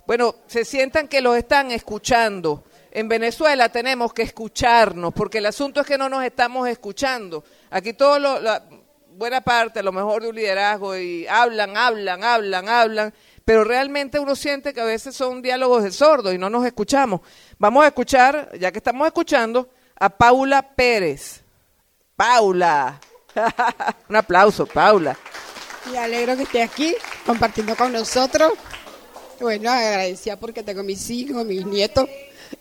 bueno, 0.07 0.37
se 0.47 0.65
sientan 0.65 1.09
que 1.09 1.21
los 1.21 1.37
están 1.37 1.71
escuchando. 1.71 2.65
En 2.91 3.09
Venezuela 3.09 3.69
tenemos 3.69 4.13
que 4.13 4.23
escucharnos, 4.23 5.13
porque 5.13 5.39
el 5.39 5.47
asunto 5.47 5.81
es 5.81 5.87
que 5.87 5.99
no 5.99 6.09
nos 6.09 6.25
estamos 6.25 6.69
escuchando. 6.69 7.45
Aquí 7.71 7.93
todo 7.93 8.19
lo, 8.19 8.41
la 8.41 8.63
buena 9.17 9.41
parte, 9.41 9.81
a 9.81 9.83
lo 9.83 9.93
mejor 9.93 10.23
de 10.23 10.29
un 10.29 10.37
liderazgo, 10.37 10.97
y 10.97 11.27
hablan, 11.27 11.77
hablan, 11.77 12.23
hablan, 12.23 12.69
hablan, 12.69 13.15
pero 13.45 13.65
realmente 13.65 14.19
uno 14.19 14.37
siente 14.37 14.73
que 14.73 14.81
a 14.81 14.85
veces 14.85 15.15
son 15.15 15.43
diálogos 15.43 15.83
de 15.83 15.93
sordos 15.93 16.35
y 16.35 16.39
no 16.39 16.49
nos 16.49 16.65
escuchamos. 16.65 17.21
Vamos 17.59 17.85
a 17.85 17.89
escuchar, 17.89 18.51
ya 18.59 18.73
que 18.73 18.79
estamos 18.79 19.07
escuchando, 19.07 19.69
a 19.97 20.09
Paula 20.09 20.63
Pérez. 20.63 21.41
Paula. 22.17 23.01
Un 24.09 24.17
aplauso, 24.17 24.67
Paula. 24.67 25.17
Me 25.91 25.99
alegro 25.99 26.37
que 26.37 26.45
esté 26.45 26.63
aquí 26.63 26.95
compartiendo 27.27 27.77
con 27.77 27.93
nosotros. 27.93 28.53
Bueno, 29.41 29.71
agradecida 29.71 30.37
porque 30.37 30.63
tengo 30.63 30.83
mis 30.83 31.11
hijos, 31.11 31.45
mis 31.45 31.67
nietos. 31.67 32.09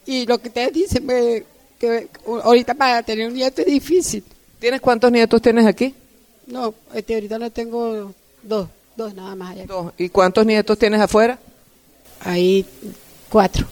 Y 0.06 0.26
lo 0.26 0.40
que 0.40 0.48
ustedes 0.50 0.74
dicen, 0.74 1.06
pues, 1.06 1.44
que 1.80 2.10
ahorita 2.26 2.74
para 2.74 3.04
tener 3.04 3.28
un 3.28 3.34
nieto 3.34 3.62
es 3.62 3.68
difícil. 3.68 4.24
¿Tienes 4.60 4.82
cuántos 4.82 5.12
nietos 5.12 5.42
tienes 5.42 5.66
aquí? 5.66 5.94
No, 6.48 6.74
este, 6.94 7.16
ahorita 7.16 7.38
no 7.38 7.52
tengo 7.52 8.14
dos, 8.42 8.68
dos 8.96 9.14
nada 9.14 9.36
más 9.36 9.52
allá. 9.52 9.66
¿Y 9.98 10.10
cuántos 10.10 10.46
nietos 10.46 10.78
tienes 10.78 11.00
afuera? 11.00 11.38
Hay 12.22 12.66
cuatro. 13.30 13.68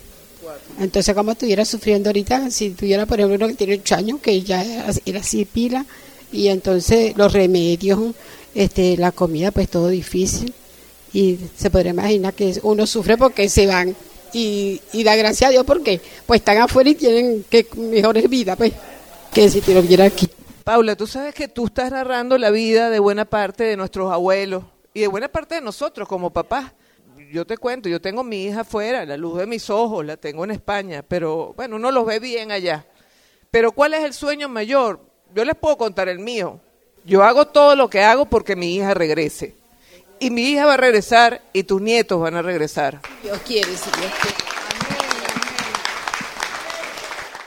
Entonces, 0.80 1.14
como 1.16 1.32
estuviera 1.32 1.66
sufriendo 1.66 2.10
ahorita, 2.10 2.50
si 2.50 2.72
tuviera, 2.72 3.06
por 3.06 3.20
ejemplo, 3.20 3.36
uno 3.36 3.48
que 3.48 3.54
tiene 3.54 3.76
ocho 3.76 3.96
años, 3.96 4.20
que 4.22 4.42
ya 4.42 4.64
era 5.06 5.20
así 5.20 5.46
pila, 5.46 5.86
y 6.32 6.48
entonces 6.48 7.16
los 7.18 7.34
remedios, 7.34 8.16
este, 8.56 8.98
la 8.98 9.12
comida, 9.12 9.52
pues 9.52 9.70
todo 9.70 9.90
difícil. 9.90 10.54
Y 11.14 11.38
se 11.56 11.70
podría 11.70 11.92
imaginar 11.92 12.34
que 12.34 12.60
uno 12.64 12.88
sufre 12.88 13.18
porque 13.18 13.50
se 13.50 13.68
van. 13.68 13.96
Y, 14.34 14.82
y 14.94 15.04
da 15.04 15.16
gracias 15.18 15.50
a 15.50 15.52
Dios 15.52 15.66
porque 15.66 16.00
pues 16.26 16.40
están 16.40 16.58
afuera 16.58 16.90
y 16.90 16.96
tienen 16.96 17.46
que 17.50 17.68
mejores 17.76 18.30
vidas, 18.30 18.56
pues, 18.56 18.72
que 19.34 19.50
si 19.50 19.60
te 19.60 19.74
lo 19.74 19.82
viera 19.82 20.06
aquí. 20.06 20.30
Paula, 20.64 20.96
tú 20.96 21.06
sabes 21.06 21.34
que 21.34 21.50
tú 21.50 21.66
estás 21.66 21.92
narrando 21.92 22.38
la 22.38 22.50
vida 22.50 22.90
de 22.90 23.00
buena 23.00 23.26
parte 23.26 23.66
de 23.66 23.76
nuestros 23.76 24.12
abuelos 24.12 24.64
y 24.94 25.02
de 25.02 25.08
buena 25.08 25.28
parte 25.28 25.56
de 25.56 25.62
nosotros 25.62 26.08
como 26.08 26.30
papás 26.30 26.72
yo 27.32 27.46
te 27.46 27.58
cuento, 27.58 27.88
yo 27.88 28.02
tengo 28.02 28.24
mi 28.24 28.46
hija 28.46 28.62
afuera, 28.62 29.06
la 29.06 29.16
luz 29.16 29.40
de 29.40 29.48
mis 29.48 29.70
ojos 29.70 30.06
la 30.06 30.18
tengo 30.18 30.44
en 30.44 30.52
España, 30.52 31.04
pero 31.08 31.54
bueno, 31.56 31.78
uno 31.78 31.92
los 31.92 32.06
ve 32.06 32.20
bien 32.20 32.52
allá. 32.52 32.86
Pero 33.50 33.72
¿cuál 33.72 33.94
es 33.94 34.04
el 34.04 34.14
sueño 34.14 34.50
mayor? 34.50 35.00
Yo 35.34 35.46
les 35.46 35.56
puedo 35.56 35.78
contar 35.78 36.10
el 36.10 36.20
mío. 36.20 36.60
Yo 37.06 37.24
hago 37.24 37.48
todo 37.48 37.76
lo 37.76 37.90
que 37.90 38.04
hago 38.04 38.26
porque 38.26 38.56
mi 38.56 38.76
hija 38.76 38.94
regrese. 38.94 39.56
Y 40.20 40.30
mi 40.30 40.44
hija 40.44 40.66
va 40.66 40.76
a 40.76 40.78
regresar 40.78 41.42
y 41.52 41.64
tus 41.64 41.82
nietos 41.82 42.20
van 42.20 42.36
a 42.36 42.42
regresar. 42.42 43.02
Dios 43.24 43.40
quiere, 43.46 43.76
si 43.76 43.90
Dios 44.00 44.12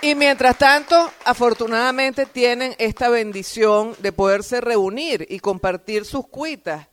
Y 0.02 0.14
mientras 0.14 0.58
tanto, 0.58 1.10
afortunadamente 1.24 2.26
tienen 2.26 2.74
esta 2.78 3.08
bendición 3.10 3.94
de 4.00 4.12
poderse 4.12 4.60
reunir 4.60 5.26
y 5.28 5.38
compartir 5.40 6.04
sus 6.04 6.26
cuitas. 6.26 6.88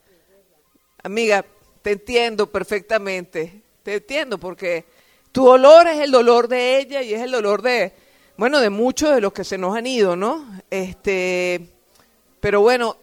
Amiga, 1.04 1.44
te 1.82 1.92
entiendo 1.92 2.52
perfectamente, 2.52 3.62
te 3.84 3.96
entiendo 3.96 4.38
porque 4.38 4.86
Tu 5.32 5.46
dolor 5.46 5.88
es 5.88 6.00
el 6.00 6.12
dolor 6.12 6.48
de 6.48 6.78
ella 6.80 7.02
y 7.02 7.14
es 7.14 7.22
el 7.22 7.32
dolor 7.32 7.62
de, 7.62 7.94
bueno, 8.36 8.60
de 8.60 8.70
muchos 8.70 9.16
de 9.16 9.22
los 9.22 9.32
que 9.32 9.46
se 9.46 9.58
nos 9.58 9.76
han 9.78 9.88
ido, 9.88 10.16
¿no? 10.16 10.46
Este, 10.70 11.62
pero 12.42 12.62
bueno, 12.62 12.98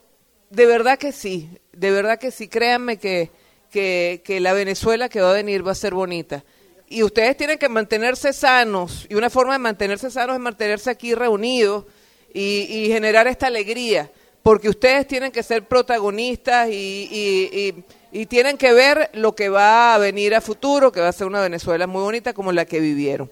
de 0.51 0.67
verdad 0.67 0.99
que 0.99 1.13
sí, 1.13 1.49
de 1.73 1.91
verdad 1.91 2.19
que 2.19 2.31
sí, 2.31 2.49
créanme 2.49 2.99
que, 2.99 3.31
que, 3.71 4.21
que 4.25 4.41
la 4.41 4.53
Venezuela 4.53 5.09
que 5.09 5.23
va 5.23 5.31
a 5.31 5.35
venir 5.35 5.67
va 5.67 5.73
a 5.73 5.77
ser 5.77 5.95
bonita. 5.95 6.45
Y 6.87 7.03
ustedes 7.03 7.37
tienen 7.37 7.59
que 7.59 7.69
mantenerse 7.71 8.33
sanos, 8.35 9.07
y 9.09 9.15
una 9.15 9.31
forma 9.31 9.55
de 9.55 9.59
mantenerse 9.59 10.11
sanos 10.11 10.37
es 10.37 10.41
mantenerse 10.41 10.91
aquí 10.91 11.15
reunidos 11.15 11.85
y, 12.33 12.67
y 12.69 12.89
generar 12.89 13.27
esta 13.27 13.47
alegría, 13.47 14.11
porque 14.43 14.69
ustedes 14.69 15.07
tienen 15.07 15.33
que 15.33 15.43
ser 15.43 15.67
protagonistas 15.67 16.69
y, 16.71 17.09
y, 17.11 17.59
y, 17.59 17.85
y 18.13 18.27
tienen 18.27 18.57
que 18.57 18.73
ver 18.73 19.11
lo 19.13 19.35
que 19.35 19.49
va 19.49 19.95
a 19.95 19.99
venir 19.99 20.35
a 20.35 20.41
futuro, 20.41 20.93
que 20.93 21.01
va 21.01 21.09
a 21.09 21.13
ser 21.13 21.27
una 21.27 21.41
Venezuela 21.41 21.87
muy 21.87 22.03
bonita 22.03 22.33
como 22.33 22.53
la 22.53 22.65
que 22.65 22.81
vivieron. 22.81 23.31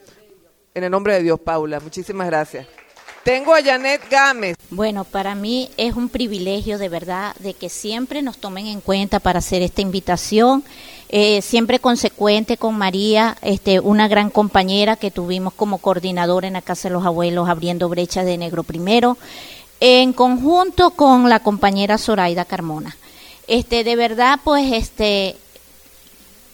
En 0.74 0.84
el 0.84 0.90
nombre 0.90 1.14
de 1.14 1.22
Dios, 1.22 1.40
Paula, 1.40 1.80
muchísimas 1.80 2.26
gracias. 2.26 2.66
Tengo 3.26 3.54
a 3.54 3.60
Janet 3.60 4.02
Gámez. 4.08 4.56
Bueno, 4.70 5.02
para 5.02 5.34
mí 5.34 5.68
es 5.76 5.96
un 5.96 6.08
privilegio 6.08 6.78
de 6.78 6.88
verdad 6.88 7.34
de 7.40 7.54
que 7.54 7.68
siempre 7.68 8.22
nos 8.22 8.38
tomen 8.38 8.66
en 8.66 8.80
cuenta 8.80 9.18
para 9.18 9.40
hacer 9.40 9.62
esta 9.62 9.80
invitación. 9.82 10.62
Eh, 11.08 11.42
siempre 11.42 11.80
consecuente 11.80 12.56
con 12.56 12.78
María, 12.78 13.36
este, 13.42 13.80
una 13.80 14.06
gran 14.06 14.30
compañera 14.30 14.94
que 14.94 15.10
tuvimos 15.10 15.54
como 15.54 15.78
coordinadora 15.78 16.46
en 16.46 16.52
la 16.52 16.62
Casa 16.62 16.88
de 16.88 16.94
los 16.94 17.04
Abuelos, 17.04 17.48
abriendo 17.48 17.88
brechas 17.88 18.24
de 18.26 18.38
Negro 18.38 18.62
Primero, 18.62 19.18
en 19.80 20.12
conjunto 20.12 20.90
con 20.90 21.28
la 21.28 21.40
compañera 21.40 21.98
Zoraida 21.98 22.44
Carmona. 22.44 22.96
Este, 23.48 23.84
de 23.84 23.96
verdad, 23.96 24.40
pues, 24.42 24.72
este, 24.72 25.36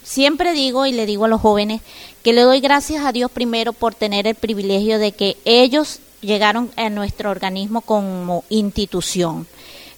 siempre 0.03 0.53
digo 0.53 0.85
y 0.85 0.91
le 0.91 1.05
digo 1.05 1.25
a 1.25 1.27
los 1.27 1.41
jóvenes 1.41 1.81
que 2.23 2.33
le 2.33 2.41
doy 2.41 2.59
gracias 2.61 3.05
a 3.05 3.11
Dios 3.11 3.31
primero 3.31 3.73
por 3.73 3.95
tener 3.95 4.27
el 4.27 4.35
privilegio 4.35 4.99
de 4.99 5.11
que 5.11 5.37
ellos 5.43 5.99
llegaron 6.21 6.71
a 6.77 6.89
nuestro 6.89 7.31
organismo 7.31 7.81
como 7.81 8.43
institución. 8.49 9.47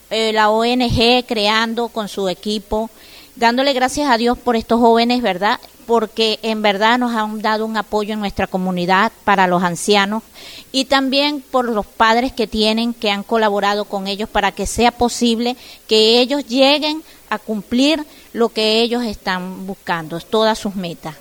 Eh, 0.09 0.33
la 0.33 0.49
ONG 0.49 1.25
creando 1.27 1.89
con 1.89 2.07
su 2.07 2.29
equipo, 2.29 2.89
dándole 3.35 3.73
gracias 3.73 4.09
a 4.09 4.17
Dios 4.17 4.37
por 4.37 4.55
estos 4.55 4.79
jóvenes, 4.79 5.21
¿verdad? 5.21 5.59
Porque 5.85 6.39
en 6.41 6.61
verdad 6.61 6.97
nos 6.97 7.13
han 7.13 7.41
dado 7.41 7.65
un 7.65 7.77
apoyo 7.77 8.13
en 8.13 8.19
nuestra 8.19 8.47
comunidad 8.47 9.11
para 9.23 9.47
los 9.47 9.63
ancianos 9.63 10.23
y 10.71 10.85
también 10.85 11.41
por 11.41 11.65
los 11.69 11.85
padres 11.85 12.33
que 12.33 12.47
tienen, 12.47 12.93
que 12.93 13.11
han 13.11 13.23
colaborado 13.23 13.85
con 13.85 14.07
ellos 14.07 14.29
para 14.29 14.51
que 14.51 14.65
sea 14.65 14.91
posible 14.91 15.55
que 15.87 16.19
ellos 16.19 16.45
lleguen 16.47 17.03
a 17.29 17.37
cumplir 17.39 18.03
lo 18.33 18.49
que 18.49 18.81
ellos 18.81 19.03
están 19.03 19.67
buscando, 19.67 20.19
todas 20.19 20.57
sus 20.57 20.75
metas. 20.75 21.15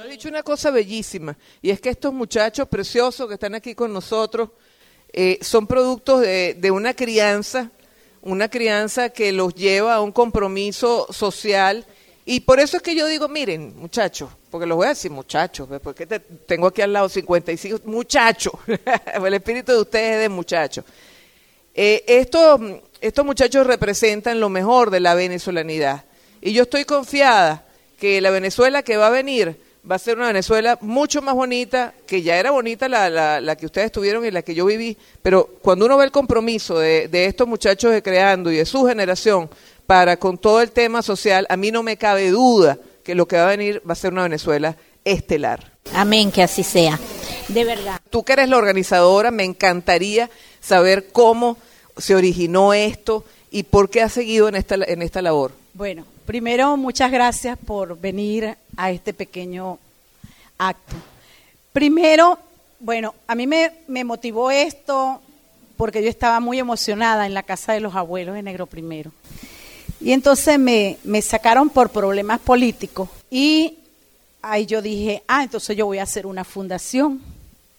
Ha 0.00 0.06
dicho 0.06 0.28
una 0.28 0.42
cosa 0.42 0.70
bellísima, 0.70 1.36
y 1.60 1.70
es 1.70 1.80
que 1.80 1.90
estos 1.90 2.14
muchachos 2.14 2.68
preciosos 2.68 3.28
que 3.28 3.34
están 3.34 3.54
aquí 3.54 3.74
con 3.74 3.92
nosotros 3.92 4.50
eh, 5.12 5.38
son 5.42 5.66
productos 5.66 6.20
de 6.22 6.70
una 6.70 6.94
crianza, 6.94 7.70
una 8.22 8.48
crianza 8.48 9.10
que 9.10 9.32
los 9.32 9.54
lleva 9.54 9.94
a 9.94 10.00
un 10.00 10.12
compromiso 10.12 11.06
social. 11.10 11.86
Y 12.30 12.40
por 12.40 12.60
eso 12.60 12.76
es 12.76 12.82
que 12.82 12.94
yo 12.94 13.06
digo, 13.06 13.26
miren, 13.26 13.74
muchachos, 13.74 14.28
porque 14.50 14.66
los 14.66 14.76
voy 14.76 14.84
a 14.84 14.90
decir 14.90 15.10
muchachos, 15.10 15.66
porque 15.82 16.04
te, 16.04 16.20
tengo 16.20 16.66
aquí 16.66 16.82
al 16.82 16.92
lado 16.92 17.08
55, 17.08 17.80
muchachos, 17.86 18.52
el 19.14 19.32
espíritu 19.32 19.72
de 19.72 19.80
ustedes 19.80 20.16
es 20.16 20.20
de 20.20 20.28
muchachos. 20.28 20.84
Eh, 21.72 22.04
estos, 22.06 22.60
estos 23.00 23.24
muchachos 23.24 23.66
representan 23.66 24.40
lo 24.40 24.50
mejor 24.50 24.90
de 24.90 25.00
la 25.00 25.14
venezolanidad. 25.14 26.04
Y 26.42 26.52
yo 26.52 26.64
estoy 26.64 26.84
confiada 26.84 27.64
que 27.98 28.20
la 28.20 28.28
Venezuela 28.28 28.82
que 28.82 28.98
va 28.98 29.06
a 29.06 29.10
venir 29.10 29.58
va 29.90 29.96
a 29.96 29.98
ser 29.98 30.18
una 30.18 30.26
Venezuela 30.26 30.76
mucho 30.82 31.22
más 31.22 31.34
bonita, 31.34 31.94
que 32.06 32.20
ya 32.20 32.36
era 32.36 32.50
bonita 32.50 32.90
la, 32.90 33.08
la, 33.08 33.40
la, 33.40 33.56
que 33.56 33.64
ustedes 33.64 33.90
tuvieron 33.90 34.26
y 34.26 34.30
la 34.30 34.42
que 34.42 34.54
yo 34.54 34.66
viví, 34.66 34.98
pero 35.22 35.46
cuando 35.62 35.86
uno 35.86 35.96
ve 35.96 36.04
el 36.04 36.10
compromiso 36.10 36.78
de, 36.78 37.08
de, 37.08 37.24
estos 37.24 37.48
muchachos 37.48 37.90
de 37.90 38.02
Creando 38.02 38.52
y 38.52 38.56
de 38.56 38.66
su 38.66 38.84
generación 38.86 39.48
para 39.88 40.18
con 40.18 40.36
todo 40.36 40.60
el 40.60 40.70
tema 40.70 41.00
social, 41.00 41.46
a 41.48 41.56
mí 41.56 41.70
no 41.70 41.82
me 41.82 41.96
cabe 41.96 42.30
duda 42.30 42.76
que 43.02 43.14
lo 43.14 43.26
que 43.26 43.38
va 43.38 43.44
a 43.44 43.56
venir 43.56 43.80
va 43.88 43.94
a 43.94 43.96
ser 43.96 44.12
una 44.12 44.24
Venezuela 44.24 44.76
estelar. 45.02 45.72
Amén, 45.94 46.30
que 46.30 46.42
así 46.42 46.62
sea, 46.62 47.00
de 47.48 47.64
verdad. 47.64 47.98
Tú 48.10 48.22
que 48.22 48.34
eres 48.34 48.50
la 48.50 48.58
organizadora, 48.58 49.30
me 49.30 49.44
encantaría 49.44 50.28
saber 50.60 51.08
cómo 51.10 51.56
se 51.96 52.14
originó 52.14 52.74
esto 52.74 53.24
y 53.50 53.62
por 53.62 53.88
qué 53.88 54.02
has 54.02 54.12
seguido 54.12 54.46
en 54.50 54.56
esta, 54.56 54.74
en 54.74 55.00
esta 55.00 55.22
labor. 55.22 55.52
Bueno, 55.72 56.04
primero 56.26 56.76
muchas 56.76 57.10
gracias 57.10 57.56
por 57.56 57.98
venir 57.98 58.58
a 58.76 58.90
este 58.90 59.14
pequeño 59.14 59.78
acto. 60.58 60.96
Primero, 61.72 62.38
bueno, 62.78 63.14
a 63.26 63.34
mí 63.34 63.46
me, 63.46 63.72
me, 63.86 64.04
motivó 64.04 64.50
esto 64.50 65.22
porque 65.78 66.02
yo 66.02 66.10
estaba 66.10 66.40
muy 66.40 66.58
emocionada 66.58 67.24
en 67.24 67.32
la 67.32 67.42
casa 67.42 67.72
de 67.72 67.80
los 67.80 67.94
abuelos 67.94 68.34
de 68.34 68.42
Negro 68.42 68.66
Primero. 68.66 69.12
Y 70.00 70.12
entonces 70.12 70.58
me, 70.58 70.98
me 71.04 71.22
sacaron 71.22 71.70
por 71.70 71.90
problemas 71.90 72.40
políticos 72.40 73.08
y 73.30 73.78
ahí 74.42 74.66
yo 74.66 74.80
dije, 74.80 75.22
ah, 75.26 75.42
entonces 75.42 75.76
yo 75.76 75.86
voy 75.86 75.98
a 75.98 76.04
hacer 76.04 76.26
una 76.26 76.44
fundación 76.44 77.20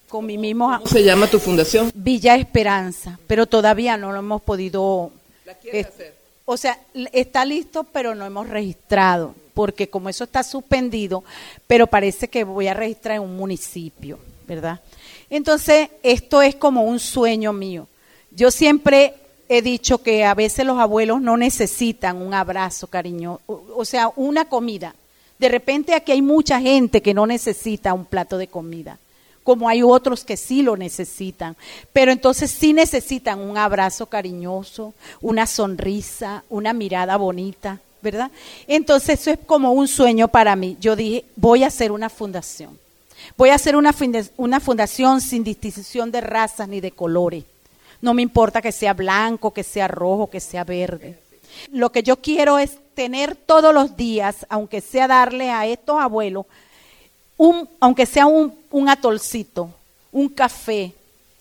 con 0.10 0.26
mi 0.26 0.38
mismo... 0.38 0.70
¿Cómo 0.70 0.88
se 0.88 1.04
llama 1.04 1.28
tu 1.28 1.40
fundación? 1.40 1.92
Villa 1.94 2.36
Esperanza, 2.36 3.20
pero 3.28 3.46
todavía 3.46 3.96
no 3.96 4.12
lo 4.12 4.20
hemos 4.20 4.42
podido... 4.42 5.12
¿La 5.46 5.54
quieres 5.54 5.88
hacer? 5.88 6.16
O 6.46 6.58
sea, 6.58 6.80
está 7.14 7.46
listo, 7.46 7.84
pero 7.84 8.16
no 8.16 8.26
hemos 8.26 8.50
registrado, 8.50 9.36
porque 9.54 9.88
como 9.88 10.10
eso 10.10 10.24
está 10.24 10.42
suspendido, 10.42 11.24
pero 11.68 11.86
parece 11.86 12.28
que 12.28 12.44
voy 12.44 12.68
a 12.68 12.74
registrar 12.74 13.18
en 13.18 13.22
un 13.22 13.38
municipio, 13.38 14.18
¿verdad? 14.48 14.82
Entonces, 15.30 15.90
esto 16.02 16.42
es 16.42 16.56
como 16.56 16.82
un 16.82 17.00
sueño 17.00 17.54
mío. 17.54 17.88
Yo 18.32 18.50
siempre 18.50 19.14
he 19.50 19.64
dicho 19.64 20.04
que 20.04 20.24
a 20.24 20.36
veces 20.36 20.66
los 20.66 20.80
abuelos 20.80 21.22
no 21.22 21.36
necesitan 21.36 22.22
un 22.22 22.36
abrazo 22.36 22.88
cariño, 22.88 23.42
o, 23.48 23.84
sea, 23.84 24.12
una 24.16 24.46
comida. 24.46 24.96
De 25.40 25.50
repente 25.50 25.96
aquí 25.96 26.12
hay 26.12 26.22
mucha 26.22 26.62
gente 26.62 27.02
que 27.02 27.16
no 27.16 27.26
necesita 27.26 27.94
un 27.94 28.06
plato 28.06 28.38
de 28.38 28.48
comida 28.48 28.98
como 29.42 29.68
hay 29.68 29.82
otros 29.82 30.24
que 30.24 30.38
sí 30.38 30.62
lo 30.62 30.78
necesitan. 30.78 31.56
Pero 31.92 32.12
entonces 32.12 32.52
sí 32.52 32.72
necesitan 32.72 33.40
un 33.40 33.58
abrazo 33.58 34.06
cariñoso, 34.06 34.94
una 35.22 35.48
sonrisa, 35.48 36.44
una 36.52 36.72
mirada 36.72 37.18
bonita, 37.18 37.80
¿verdad? 38.04 38.30
Entonces 38.68 39.22
eso 39.22 39.32
es 39.32 39.40
como 39.44 39.72
un 39.72 39.88
sueño 39.88 40.28
para 40.28 40.56
mí. 40.56 40.78
Yo 40.80 40.96
dije, 40.96 41.26
voy 41.36 41.64
a 41.64 41.68
hacer 41.68 41.92
una 41.92 42.10
fundación. 42.10 42.78
Voy 43.38 43.50
a 43.50 43.56
hacer 43.56 43.76
una, 43.76 43.96
una 44.38 44.60
fundación 44.60 45.20
sin 45.20 45.44
distinción 45.44 46.12
de 46.12 46.22
razas 46.22 46.68
ni 46.68 46.80
de 46.80 46.92
colores. 46.92 47.44
No 48.02 48.14
me 48.14 48.22
importa 48.22 48.62
que 48.62 48.72
sea 48.72 48.94
blanco, 48.94 49.52
que 49.52 49.64
sea 49.64 49.88
rojo, 49.88 50.30
que 50.30 50.40
sea 50.40 50.64
verde. 50.64 51.20
Lo 51.72 51.92
que 51.92 52.04
yo 52.04 52.18
quiero 52.18 52.58
es 52.58 52.78
tener 52.94 53.36
todos 53.36 53.74
los 53.74 53.98
días, 53.98 54.46
aunque 54.50 54.82
sea 54.82 55.08
darle 55.08 55.50
a 55.50 55.66
estos 55.66 56.00
abuelos 56.00 56.46
un, 57.38 57.70
aunque 57.80 58.06
sea 58.06 58.28
un, 58.28 58.54
un 58.70 58.90
atolcito, 58.90 59.74
un 60.12 60.30
café, 60.30 60.94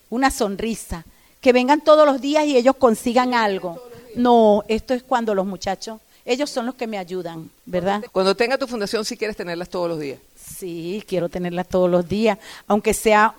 una 0.09 0.31
sonrisa, 0.31 1.05
que 1.41 1.53
vengan 1.53 1.81
todos 1.83 2.07
los 2.07 2.21
días 2.21 2.47
y 2.47 2.57
ellos 2.57 2.77
consigan 2.77 3.35
algo. 3.35 3.83
No, 4.15 4.65
esto 4.69 4.95
es 4.95 5.03
cuando 5.03 5.35
los 5.35 5.45
muchachos, 5.45 6.01
ellos 6.25 6.51
son 6.51 6.67
los 6.67 6.75
que 6.75 6.87
me 6.87 6.99
ayudan, 6.99 7.51
¿verdad? 7.67 8.05
Cuando 8.13 8.37
tenga 8.37 8.57
tu 8.57 8.67
fundación, 8.67 9.05
si 9.05 9.11
sí 9.11 9.17
quieres 9.17 9.37
tenerlas 9.37 9.69
todos 9.69 9.89
los 9.89 9.99
días. 9.99 10.21
Sí, 10.37 11.03
quiero 11.07 11.29
tenerlas 11.29 11.69
todos 11.69 11.91
los 11.91 12.09
días, 12.09 12.39
aunque 12.67 12.95
sea 12.95 13.35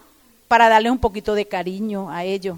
para 0.48 0.68
darle 0.68 0.92
un 0.92 0.98
poquito 0.98 1.36
de 1.36 1.46
cariño 1.46 2.10
a 2.10 2.24
ellos. 2.26 2.58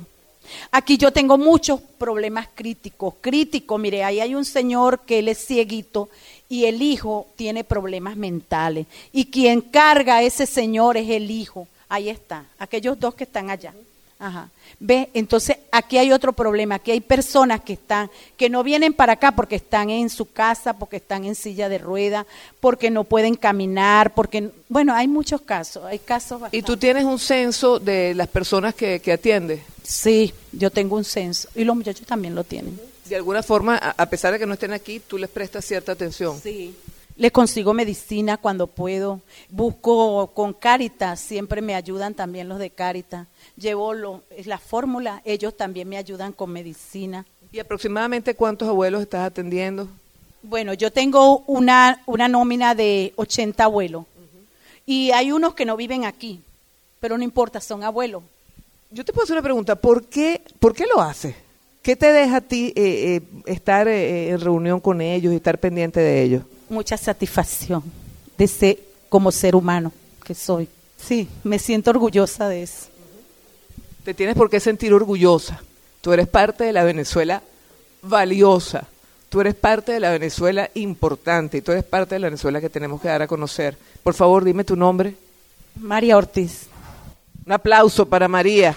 Aquí 0.71 0.97
yo 0.97 1.11
tengo 1.11 1.37
muchos 1.37 1.79
problemas 1.97 2.47
críticos, 2.53 3.15
críticos, 3.21 3.79
mire, 3.79 4.03
ahí 4.03 4.19
hay 4.19 4.35
un 4.35 4.45
señor 4.45 5.01
que 5.01 5.19
él 5.19 5.27
es 5.27 5.45
cieguito 5.45 6.09
y 6.49 6.65
el 6.65 6.81
hijo 6.81 7.27
tiene 7.35 7.63
problemas 7.63 8.17
mentales. 8.17 8.87
Y 9.11 9.25
quien 9.25 9.61
carga 9.61 10.17
a 10.17 10.23
ese 10.23 10.45
señor 10.45 10.97
es 10.97 11.09
el 11.09 11.31
hijo. 11.31 11.67
Ahí 11.87 12.09
está, 12.09 12.45
aquellos 12.59 12.99
dos 12.99 13.15
que 13.15 13.23
están 13.23 13.49
allá. 13.49 13.73
Ajá. 14.21 14.49
Ve, 14.79 15.09
entonces 15.15 15.57
aquí 15.71 15.97
hay 15.97 16.11
otro 16.11 16.31
problema, 16.33 16.75
aquí 16.75 16.91
hay 16.91 17.01
personas 17.01 17.61
que 17.61 17.73
están, 17.73 18.09
que 18.37 18.49
no 18.49 18.63
vienen 18.63 18.93
para 18.93 19.13
acá 19.13 19.31
porque 19.31 19.55
están 19.55 19.89
en 19.89 20.09
su 20.09 20.31
casa, 20.31 20.73
porque 20.73 20.97
están 20.97 21.25
en 21.25 21.33
silla 21.33 21.69
de 21.69 21.79
rueda, 21.79 22.27
porque 22.59 22.91
no 22.91 23.03
pueden 23.03 23.35
caminar, 23.35 24.13
porque, 24.13 24.51
bueno, 24.69 24.93
hay 24.93 25.07
muchos 25.07 25.41
casos, 25.41 25.85
hay 25.85 25.97
casos 25.97 26.39
¿Y 26.51 26.61
tú 26.61 26.77
tienes 26.77 27.03
un 27.03 27.17
censo 27.17 27.79
de 27.79 28.13
las 28.13 28.27
personas 28.27 28.75
que, 28.75 28.99
que 28.99 29.11
atiendes? 29.11 29.61
Sí, 29.91 30.33
yo 30.51 30.71
tengo 30.71 30.95
un 30.95 31.03
censo 31.03 31.49
y 31.55 31.63
los 31.63 31.75
muchachos 31.75 32.07
también 32.07 32.33
lo 32.33 32.43
tienen 32.43 32.79
de 33.11 33.17
alguna 33.17 33.43
forma, 33.43 33.75
a 33.75 34.05
pesar 34.09 34.31
de 34.31 34.39
que 34.39 34.45
no 34.45 34.53
estén 34.53 34.71
aquí, 34.71 35.01
tú 35.01 35.17
les 35.17 35.29
prestas 35.29 35.65
cierta 35.65 35.91
atención. 35.91 36.39
Sí. 36.41 36.73
Les 37.17 37.31
consigo 37.31 37.73
medicina 37.73 38.37
cuando 38.37 38.67
puedo. 38.67 39.19
Busco 39.49 40.27
con 40.27 40.53
Caritas, 40.53 41.19
siempre 41.19 41.61
me 41.61 41.75
ayudan 41.75 42.13
también 42.13 42.47
los 42.47 42.57
de 42.57 42.69
Caritas. 42.69 43.27
Llevo 43.57 43.93
lo, 43.93 44.23
la 44.45 44.57
fórmula, 44.57 45.21
ellos 45.25 45.57
también 45.57 45.89
me 45.89 45.97
ayudan 45.97 46.31
con 46.31 46.51
medicina. 46.51 47.25
¿Y 47.51 47.59
aproximadamente 47.59 48.33
cuántos 48.33 48.69
abuelos 48.69 49.01
estás 49.01 49.27
atendiendo? 49.27 49.89
Bueno, 50.41 50.73
yo 50.73 50.89
tengo 50.89 51.39
una, 51.47 52.01
una 52.05 52.29
nómina 52.29 52.75
de 52.75 53.11
80 53.17 53.61
abuelos. 53.61 54.05
Y 54.85 55.11
hay 55.11 55.33
unos 55.33 55.53
que 55.53 55.65
no 55.65 55.75
viven 55.75 56.05
aquí, 56.05 56.39
pero 57.01 57.17
no 57.17 57.25
importa, 57.25 57.59
son 57.59 57.83
abuelos. 57.83 58.23
Yo 58.91 59.05
te 59.05 59.13
puedo 59.13 59.23
hacer 59.23 59.35
una 59.35 59.41
pregunta, 59.41 59.75
¿por 59.75 60.03
qué, 60.03 60.41
¿por 60.59 60.73
qué 60.73 60.85
lo 60.85 61.01
haces? 61.01 61.33
¿Qué 61.81 61.95
te 61.95 62.11
deja 62.11 62.37
a 62.37 62.41
ti 62.41 62.73
eh, 62.75 63.15
eh, 63.15 63.21
estar 63.45 63.87
eh, 63.87 64.29
en 64.29 64.39
reunión 64.41 64.81
con 64.81 64.99
ellos 64.99 65.31
y 65.31 65.37
estar 65.37 65.57
pendiente 65.59 66.01
de 66.01 66.21
ellos? 66.21 66.43
Mucha 66.69 66.97
satisfacción 66.97 67.83
de 68.37 68.47
ser 68.47 68.79
como 69.07 69.31
ser 69.31 69.55
humano 69.55 69.93
que 70.25 70.35
soy. 70.35 70.67
Sí, 70.97 71.27
me 71.43 71.57
siento 71.57 71.89
orgullosa 71.89 72.49
de 72.49 72.63
eso. 72.63 72.87
Te 74.03 74.13
tienes 74.13 74.35
por 74.35 74.49
qué 74.49 74.59
sentir 74.59 74.93
orgullosa. 74.93 75.61
Tú 76.01 76.11
eres 76.11 76.27
parte 76.27 76.65
de 76.65 76.73
la 76.73 76.83
Venezuela 76.83 77.41
valiosa. 78.01 78.87
Tú 79.29 79.39
eres 79.39 79.55
parte 79.55 79.93
de 79.93 80.01
la 80.01 80.11
Venezuela 80.11 80.69
importante 80.73 81.57
y 81.57 81.61
tú 81.61 81.71
eres 81.71 81.85
parte 81.85 82.15
de 82.15 82.19
la 82.19 82.27
Venezuela 82.27 82.59
que 82.59 82.69
tenemos 82.69 82.99
que 82.99 83.07
dar 83.07 83.21
a 83.21 83.27
conocer. 83.27 83.77
Por 84.03 84.13
favor, 84.13 84.43
dime 84.43 84.65
tu 84.65 84.75
nombre. 84.75 85.15
María 85.79 86.17
Ortiz. 86.17 86.70
Un 87.45 87.51
aplauso 87.51 88.07
para 88.07 88.27
María. 88.27 88.75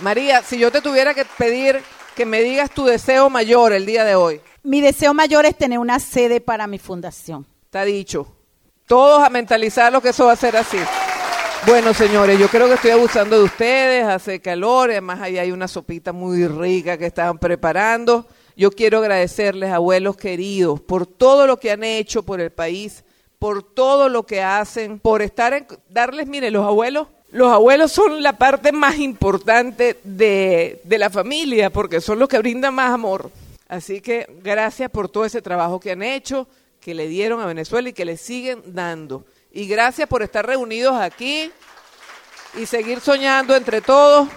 María, 0.00 0.42
si 0.42 0.58
yo 0.58 0.72
te 0.72 0.80
tuviera 0.80 1.14
que 1.14 1.24
pedir 1.24 1.80
que 2.16 2.26
me 2.26 2.42
digas 2.42 2.70
tu 2.70 2.84
deseo 2.84 3.30
mayor 3.30 3.72
el 3.72 3.86
día 3.86 4.04
de 4.04 4.16
hoy. 4.16 4.40
Mi 4.64 4.80
deseo 4.80 5.14
mayor 5.14 5.46
es 5.46 5.56
tener 5.56 5.78
una 5.78 6.00
sede 6.00 6.40
para 6.40 6.66
mi 6.66 6.78
fundación. 6.78 7.46
Está 7.64 7.84
dicho. 7.84 8.26
Todos 8.86 9.22
a 9.22 9.30
mentalizar 9.30 9.92
lo 9.92 10.00
que 10.00 10.08
eso 10.08 10.26
va 10.26 10.32
a 10.32 10.36
ser 10.36 10.56
así. 10.56 10.78
Bueno, 11.66 11.94
señores, 11.94 12.36
yo 12.38 12.48
creo 12.48 12.66
que 12.66 12.74
estoy 12.74 12.90
abusando 12.90 13.38
de 13.38 13.44
ustedes, 13.44 14.04
hace 14.04 14.40
calor, 14.40 14.90
además 14.90 15.20
ahí 15.20 15.38
hay 15.38 15.52
una 15.52 15.68
sopita 15.68 16.12
muy 16.12 16.48
rica 16.48 16.98
que 16.98 17.06
estaban 17.06 17.38
preparando. 17.38 18.26
Yo 18.56 18.72
quiero 18.72 18.98
agradecerles, 18.98 19.70
abuelos 19.70 20.16
queridos, 20.16 20.80
por 20.80 21.06
todo 21.06 21.46
lo 21.46 21.60
que 21.60 21.70
han 21.70 21.84
hecho 21.84 22.24
por 22.24 22.40
el 22.40 22.50
país, 22.50 23.04
por 23.42 23.64
todo 23.64 24.08
lo 24.08 24.22
que 24.22 24.40
hacen, 24.40 25.00
por 25.00 25.20
estar 25.20 25.52
en, 25.52 25.66
darles, 25.88 26.28
mire, 26.28 26.52
los 26.52 26.64
abuelos, 26.64 27.08
los 27.32 27.50
abuelos 27.50 27.90
son 27.90 28.22
la 28.22 28.34
parte 28.34 28.70
más 28.70 28.98
importante 28.98 29.98
de, 30.04 30.80
de 30.84 30.98
la 30.98 31.10
familia, 31.10 31.68
porque 31.68 32.00
son 32.00 32.20
los 32.20 32.28
que 32.28 32.38
brindan 32.38 32.72
más 32.72 32.92
amor. 32.92 33.32
Así 33.66 34.00
que 34.00 34.28
gracias 34.44 34.92
por 34.92 35.08
todo 35.08 35.24
ese 35.24 35.42
trabajo 35.42 35.80
que 35.80 35.90
han 35.90 36.04
hecho, 36.04 36.46
que 36.80 36.94
le 36.94 37.08
dieron 37.08 37.40
a 37.40 37.46
Venezuela 37.46 37.88
y 37.88 37.92
que 37.92 38.04
le 38.04 38.16
siguen 38.16 38.62
dando. 38.64 39.24
Y 39.50 39.66
gracias 39.66 40.08
por 40.08 40.22
estar 40.22 40.46
reunidos 40.46 40.94
aquí 40.94 41.50
y 42.56 42.66
seguir 42.66 43.00
soñando 43.00 43.56
entre 43.56 43.80
todos 43.80 44.28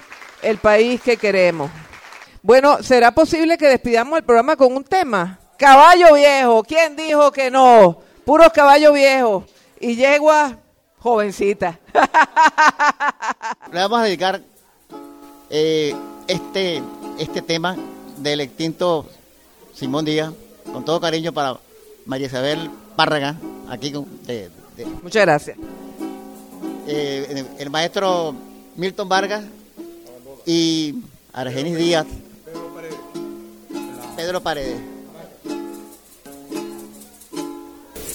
el 0.41 0.57
país 0.57 0.99
que 0.99 1.15
queremos. 1.15 1.69
Bueno, 2.41 2.81
¿será 2.81 3.13
posible 3.13 3.59
que 3.59 3.67
despidamos 3.67 4.17
el 4.17 4.25
programa 4.25 4.55
con 4.55 4.75
un 4.75 4.83
tema? 4.83 5.39
Caballo 5.59 6.15
viejo, 6.15 6.63
¿quién 6.63 6.95
dijo 6.95 7.31
que 7.31 7.51
no? 7.51 8.03
Puros 8.25 8.49
caballos 8.53 8.93
viejos 8.93 9.43
y 9.79 9.95
yegua 9.95 10.57
jovencita. 10.99 11.79
Le 13.71 13.79
vamos 13.79 13.99
a 13.99 14.03
dedicar 14.03 14.41
eh, 15.49 15.95
este, 16.27 16.81
este 17.19 17.41
tema 17.41 17.77
del 18.17 18.41
extinto 18.41 19.07
Simón 19.73 20.05
Díaz, 20.05 20.31
con 20.71 20.83
todo 20.83 20.99
cariño 20.99 21.31
para 21.33 21.57
María 22.05 22.27
Isabel 22.27 22.69
Párraga, 22.95 23.35
aquí 23.69 23.91
de, 24.25 24.49
de, 24.75 24.85
Muchas 25.03 25.23
gracias. 25.25 25.57
eh, 26.87 27.45
el 27.59 27.69
maestro 27.69 28.33
Milton 28.75 29.07
Vargas 29.07 29.43
y 30.45 30.95
Argenis 31.33 31.77
Díaz. 31.77 32.05
Pedro 34.15 34.41
Paredes. 34.41 34.77
El 34.77 34.79
amor 34.79 34.94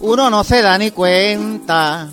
uno 0.00 0.30
no 0.30 0.44
se 0.44 0.62
da 0.62 0.78
ni 0.78 0.90
cuenta. 0.90 2.08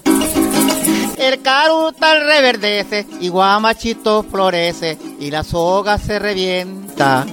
El 1.18 1.42
carutal 1.42 2.22
reverdece 2.22 3.08
y 3.20 3.30
guamachito 3.30 4.24
florece 4.24 4.98
y 5.20 5.32
la 5.32 5.44
soga 5.44 5.98
se 5.98 6.20
revienta. 6.20 7.26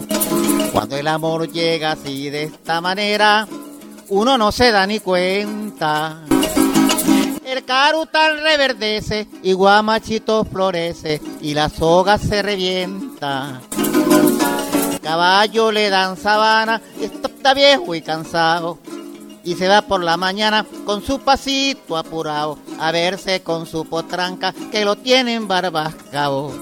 Cuando 0.73 0.97
el 0.97 1.07
amor 1.07 1.51
llega 1.51 1.93
así 1.93 2.31
de 2.31 2.45
esta 2.45 2.81
manera, 2.81 3.47
uno 4.09 4.39
no 4.39 4.53
se 4.53 4.71
da 4.71 4.87
ni 4.87 5.01
cuenta. 5.01 6.23
El 7.45 7.65
carutal 7.65 8.41
reverdece 8.41 9.29
y 9.43 9.53
guamachito 9.53 10.45
florece 10.45 11.21
y 11.41 11.55
la 11.55 11.69
soga 11.69 12.17
se 12.17 12.43
revienta. 12.43 13.61
Caballo 15.03 15.71
le 15.71 15.91
dan 15.91 16.17
sabana, 16.17 16.81
está 17.01 17.53
viejo 17.53 17.95
y 17.95 18.01
cansado. 18.01 18.79
Y 19.45 19.57
se 19.57 19.69
va 19.69 19.83
por 19.83 20.03
la 20.03 20.17
mañana 20.17 20.65
con 20.87 21.05
su 21.05 21.21
pasito 21.21 21.97
apurado 21.97 22.59
a 22.79 22.93
verse 22.93 23.43
con 23.43 23.67
su 23.67 23.85
potranca 23.85 24.55
que 24.73 24.85
lo 24.85 24.97
tienen 24.97 25.47
barbascao. 25.47 26.53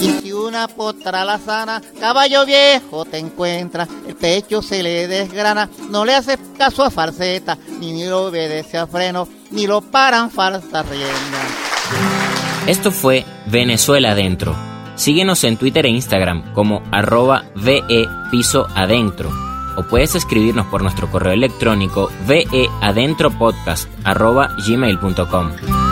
Y 0.00 0.10
si 0.22 0.32
una 0.32 0.68
potra 0.68 1.24
la 1.24 1.38
sana, 1.38 1.82
caballo 1.98 2.46
viejo 2.46 3.04
te 3.04 3.18
encuentra, 3.18 3.88
el 4.06 4.14
pecho 4.14 4.62
se 4.62 4.82
le 4.82 5.08
desgrana, 5.08 5.68
no 5.90 6.04
le 6.04 6.14
hace 6.14 6.38
caso 6.56 6.84
a 6.84 6.90
farceta, 6.90 7.58
ni, 7.80 7.92
ni 7.92 8.04
lo 8.04 8.26
obedece 8.26 8.78
a 8.78 8.86
freno, 8.86 9.26
ni 9.50 9.66
lo 9.66 9.80
paran 9.80 10.30
falsas 10.30 10.88
riendas. 10.88 11.68
Esto 12.66 12.92
fue 12.92 13.24
Venezuela 13.46 14.12
Adentro. 14.12 14.54
Síguenos 14.94 15.42
en 15.44 15.56
Twitter 15.56 15.86
e 15.86 15.90
Instagram 15.90 16.52
como 16.52 16.82
arroba 16.92 17.44
VE 17.56 18.06
Piso 18.30 18.66
Adentro. 18.74 19.47
O 19.78 19.84
puedes 19.84 20.16
escribirnos 20.16 20.66
por 20.66 20.82
nuestro 20.82 21.08
correo 21.08 21.32
electrónico 21.32 22.10
veadentropodcast 22.26 23.88
arroba 24.02 24.50
gmail.com. 24.66 25.87